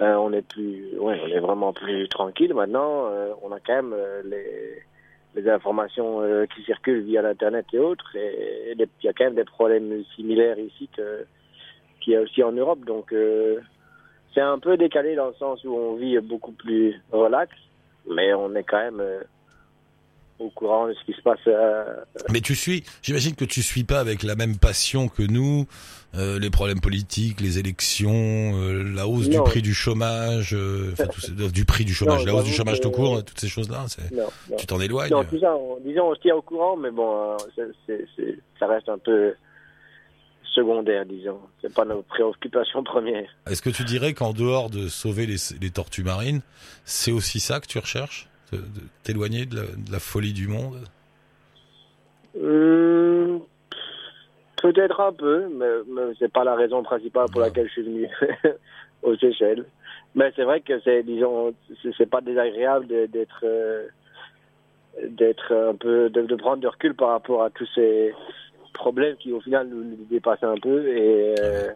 Euh, 0.00 0.14
on 0.14 0.32
est 0.32 0.42
plus, 0.42 0.98
ouais, 0.98 1.20
on 1.22 1.28
est 1.28 1.40
vraiment 1.40 1.72
plus 1.72 2.08
tranquille 2.08 2.54
maintenant. 2.54 3.06
Euh, 3.06 3.32
on 3.42 3.52
a 3.52 3.60
quand 3.60 3.74
même 3.74 3.92
euh, 3.92 4.22
les, 4.24 4.82
les 5.34 5.50
informations 5.50 6.22
qui 6.54 6.62
circulent 6.62 7.02
via 7.02 7.22
l'internet 7.22 7.66
et 7.72 7.78
autres. 7.78 8.16
Et 8.16 8.74
il 8.78 8.86
y 9.02 9.08
a 9.08 9.12
quand 9.12 9.24
même 9.24 9.34
des 9.34 9.44
problèmes 9.44 10.04
similaires 10.14 10.58
ici 10.58 10.88
que 10.96 11.26
qu'il 12.00 12.12
y 12.12 12.16
a 12.16 12.20
aussi 12.20 12.42
en 12.42 12.52
Europe. 12.52 12.84
Donc 12.84 13.14
c'est 14.32 14.40
un 14.40 14.58
peu 14.58 14.76
décalé 14.76 15.14
dans 15.16 15.28
le 15.28 15.34
sens 15.34 15.64
où 15.64 15.74
on 15.74 15.94
vit 15.94 16.18
beaucoup 16.20 16.52
plus 16.52 17.00
relax, 17.10 17.52
mais 18.08 18.34
on 18.34 18.54
est 18.54 18.62
quand 18.62 18.78
même 18.78 19.02
au 20.38 20.50
courant 20.50 20.88
de 20.88 20.94
ce 20.94 21.04
qui 21.04 21.12
se 21.12 21.22
passe. 21.22 21.38
euh, 21.46 21.84
Mais 22.30 22.40
tu 22.40 22.54
suis, 22.54 22.84
j'imagine 23.02 23.34
que 23.34 23.44
tu 23.44 23.62
suis 23.62 23.84
pas 23.84 24.00
avec 24.00 24.22
la 24.22 24.34
même 24.34 24.56
passion 24.56 25.08
que 25.08 25.22
nous 25.22 25.66
euh, 26.16 26.38
les 26.38 26.50
problèmes 26.50 26.80
politiques, 26.80 27.40
les 27.40 27.58
élections, 27.58 28.12
euh, 28.12 28.84
la 28.84 29.08
hausse 29.08 29.28
du 29.28 29.40
prix 29.40 29.62
du 29.62 29.74
chômage, 29.74 30.56
enfin, 30.92 31.06
tout 31.06 31.48
du 31.50 31.64
prix 31.64 31.84
du 31.84 31.92
chômage, 31.92 32.20
Non, 32.20 32.26
la 32.26 32.34
hausse 32.36 32.44
du 32.44 32.52
chômage 32.52 32.80
tout 32.80 32.90
court, 32.90 33.24
toutes 33.24 33.40
ces 33.40 33.48
choses-là. 33.48 33.86
Tu 34.58 34.66
t'en 34.66 34.80
éloignes. 34.80 35.10
Non, 35.10 35.24
tout 35.24 35.38
ça, 35.40 35.56
on, 35.56 35.78
disons, 35.80 36.10
on 36.10 36.14
se 36.14 36.20
tient 36.20 36.36
au 36.36 36.42
courant, 36.42 36.76
mais 36.76 36.90
bon, 36.90 37.36
ça 37.56 38.66
reste 38.66 38.88
un 38.88 38.98
peu 38.98 39.34
secondaire, 40.54 41.04
disons. 41.04 41.40
C'est 41.60 41.74
pas 41.74 41.84
notre 41.84 42.06
préoccupation 42.06 42.84
première. 42.84 43.28
Est-ce 43.50 43.62
que 43.62 43.70
tu 43.70 43.84
dirais 43.84 44.14
qu'en 44.14 44.32
dehors 44.32 44.70
de 44.70 44.88
sauver 44.88 45.26
les, 45.26 45.36
les 45.60 45.70
tortues 45.70 46.04
marines, 46.04 46.42
c'est 46.84 47.10
aussi 47.12 47.40
ça 47.40 47.58
que 47.60 47.66
tu 47.66 47.78
recherches? 47.78 48.28
De, 48.56 48.80
de 48.80 48.86
t'éloigner 49.02 49.46
de 49.46 49.56
la, 49.56 49.62
de 49.62 49.92
la 49.92 49.98
folie 50.00 50.32
du 50.32 50.48
monde 50.48 50.84
Hum, 52.40 53.40
Peut-être 54.62 55.00
un 55.00 55.12
peu, 55.12 55.46
mais, 55.54 55.66
mais 55.86 56.14
c'est 56.18 56.32
pas 56.32 56.42
la 56.44 56.54
raison 56.54 56.82
principale 56.82 57.26
pour 57.30 57.40
laquelle 57.42 57.66
je 57.68 57.72
suis 57.72 57.82
venu 57.82 58.08
aux 59.02 59.14
Seychelles. 59.16 59.66
Mais 60.14 60.32
c'est 60.34 60.44
vrai 60.44 60.60
que 60.62 60.80
c'est, 60.80 61.02
disons, 61.02 61.52
c'est 61.98 62.08
pas 62.08 62.20
désagréable 62.22 62.86
de- 62.86 63.06
d'être, 63.06 63.40
euh, 63.44 63.86
d'être 65.06 65.52
un 65.54 65.74
peu, 65.74 66.08
de, 66.08 66.22
de 66.22 66.34
prendre 66.36 66.58
du 66.62 66.66
recul 66.66 66.94
par 66.94 67.10
rapport 67.10 67.42
à 67.42 67.50
tous 67.50 67.68
ces 67.74 68.14
problèmes 68.72 69.16
qui 69.16 69.32
au 69.32 69.40
final 69.40 69.68
nous, 69.68 69.84
nous 69.84 70.06
dépassent 70.10 70.42
un 70.42 70.56
peu 70.56 70.88
et, 70.88 71.34
euh, 71.40 71.70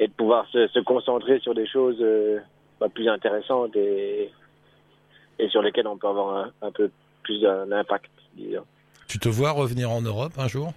et 0.00 0.08
de 0.08 0.12
pouvoir 0.12 0.46
se, 0.48 0.66
se 0.66 0.80
concentrer 0.80 1.38
sur 1.38 1.54
des 1.54 1.66
choses 1.66 1.98
euh, 2.00 2.40
bah, 2.80 2.88
plus 2.92 3.08
intéressantes 3.08 3.76
et, 3.76 4.30
et 5.44 5.48
sur 5.48 5.62
lesquelles 5.62 5.86
on 5.86 5.98
peut 5.98 6.08
avoir 6.08 6.36
un, 6.36 6.52
un 6.62 6.70
peu 6.70 6.90
plus 7.22 7.40
d'un 7.42 7.70
impact, 7.70 8.10
disons. 8.34 8.64
Tu 9.06 9.18
te 9.18 9.28
vois 9.28 9.50
revenir 9.50 9.90
en 9.90 10.00
Europe 10.00 10.32
un 10.38 10.48
jour? 10.48 10.72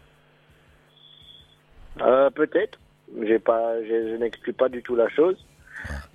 Euh, 2.01 2.29
peut-être. 2.29 2.77
J'ai 3.23 3.39
pas, 3.39 3.81
je, 3.83 4.09
je 4.11 4.15
n'exclus 4.17 4.53
pas 4.53 4.67
du 4.67 4.83
tout 4.83 4.95
la 4.95 5.07
chose. 5.09 5.37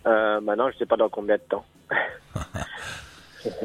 Euh, 0.07 0.41
maintenant, 0.41 0.71
je 0.71 0.77
sais 0.77 0.87
pas 0.87 0.97
dans 0.97 1.09
combien 1.09 1.37
de 1.37 1.43
temps. 1.43 1.65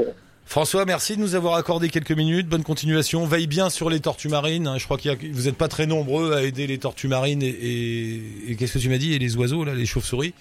François, 0.48 0.86
merci 0.86 1.18
de 1.18 1.22
nous 1.22 1.36
avoir 1.36 1.56
accordé 1.56 1.90
quelques 1.90 2.12
minutes. 2.14 2.48
Bonne 2.48 2.64
continuation. 2.64 3.26
Veille 3.26 3.48
bien 3.48 3.70
sur 3.70 3.90
les 3.90 4.00
tortues 4.00 4.30
marines. 4.30 4.66
hein. 4.66 4.78
Je 4.78 4.86
crois 4.86 4.98
a, 5.12 5.16
vous 5.34 5.44
n'êtes 5.44 5.58
pas 5.58 5.68
très 5.68 5.86
nombreux 5.86 6.34
à 6.34 6.44
aider 6.44 6.68
les 6.68 6.78
tortues 6.78 7.10
marines 7.10 7.44
et, 7.44 7.48
et- 7.50 8.22
et 8.52 8.56
qu'est-ce 8.56 8.76
que 8.76 8.80
tu 8.80 8.88
m'as 8.90 8.98
dit? 8.98 9.14
Et 9.14 9.20
les 9.20 9.36
oiseaux 9.36 9.66
là, 9.66 9.74
les 9.76 9.86
chauves-souris? 9.86 10.34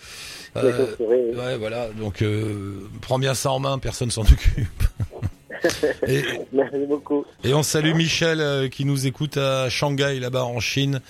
Les 0.54 0.62
Euh, 0.62 0.76
chauves-souris, 0.86 1.16
oui. 1.32 1.36
ouais, 1.36 1.56
voilà. 1.58 1.88
Donc, 1.98 2.22
euh, 2.22 2.88
prends 3.02 3.18
bien 3.18 3.34
ça 3.34 3.50
en 3.50 3.58
main. 3.58 3.78
Personne 3.78 4.12
s'en 4.12 4.22
occupe. 4.22 4.82
et, 6.06 6.22
Merci 6.52 6.86
beaucoup. 6.88 7.24
Et 7.42 7.52
on 7.52 7.64
salue 7.64 7.94
Michel 7.94 8.40
euh, 8.40 8.68
qui 8.68 8.84
nous 8.84 9.08
écoute 9.08 9.36
à 9.38 9.68
Shanghai 9.68 10.20
là-bas 10.20 10.44
en 10.44 10.60
Chine. 10.60 11.00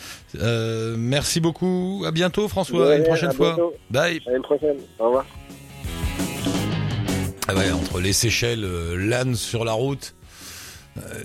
Euh, 0.41 0.97
merci 0.99 1.41
beaucoup. 1.41 2.03
À 2.07 2.13
bientôt 2.13 2.49
François. 2.49 2.93
À 2.93 2.97
une 2.97 3.05
prochaine 3.05 3.29
à 3.29 3.33
fois. 3.35 3.49
bientôt. 3.57 3.75
Bye. 3.91 4.21
À 4.27 4.33
une 4.37 4.43
prochaine. 4.43 4.77
Au 4.99 5.05
revoir. 5.07 5.27
Ah 7.49 7.55
ouais, 7.55 7.71
entre 7.71 8.01
les 8.01 8.13
Seychelles, 8.13 8.65
euh, 8.65 8.97
l'âne 8.97 9.37
sur 9.37 9.65
la 9.65 9.73
route. 9.73 10.15
euh, 10.99 11.23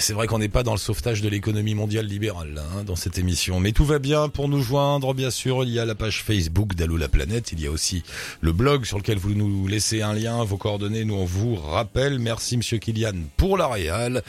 c'est 0.00 0.14
vrai 0.14 0.26
qu'on 0.26 0.38
n'est 0.38 0.48
pas 0.48 0.62
dans 0.62 0.72
le 0.72 0.78
sauvetage 0.78 1.20
de 1.20 1.28
l'économie 1.28 1.74
mondiale 1.74 2.06
libérale 2.06 2.54
là, 2.54 2.62
hein, 2.74 2.84
dans 2.84 2.96
cette 2.96 3.18
émission, 3.18 3.60
mais 3.60 3.72
tout 3.72 3.84
va 3.84 3.98
bien 3.98 4.30
pour 4.30 4.48
nous 4.48 4.62
joindre. 4.62 5.12
Bien 5.12 5.30
sûr, 5.30 5.64
il 5.64 5.70
y 5.70 5.78
a 5.78 5.84
la 5.84 5.94
page 5.94 6.22
Facebook 6.22 6.74
d'Allo 6.74 6.96
la 6.96 7.08
planète, 7.08 7.52
il 7.52 7.60
y 7.60 7.66
a 7.66 7.70
aussi 7.70 8.02
le 8.40 8.52
blog 8.52 8.86
sur 8.86 8.96
lequel 8.96 9.18
vous 9.18 9.34
nous 9.34 9.66
laissez 9.66 10.00
un 10.00 10.14
lien, 10.14 10.42
vos 10.44 10.56
coordonnées, 10.56 11.04
nous 11.04 11.14
on 11.14 11.26
vous 11.26 11.56
rappelle. 11.56 12.18
Merci 12.18 12.56
Monsieur 12.56 12.78
Kylian 12.78 13.12
pour 13.36 13.58
la 13.58 13.66
réal 13.66 14.22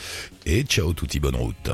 et 0.46 0.64
ciao 0.64 0.92
touti 0.92 1.22
bonne 1.22 1.38
route. 1.38 1.72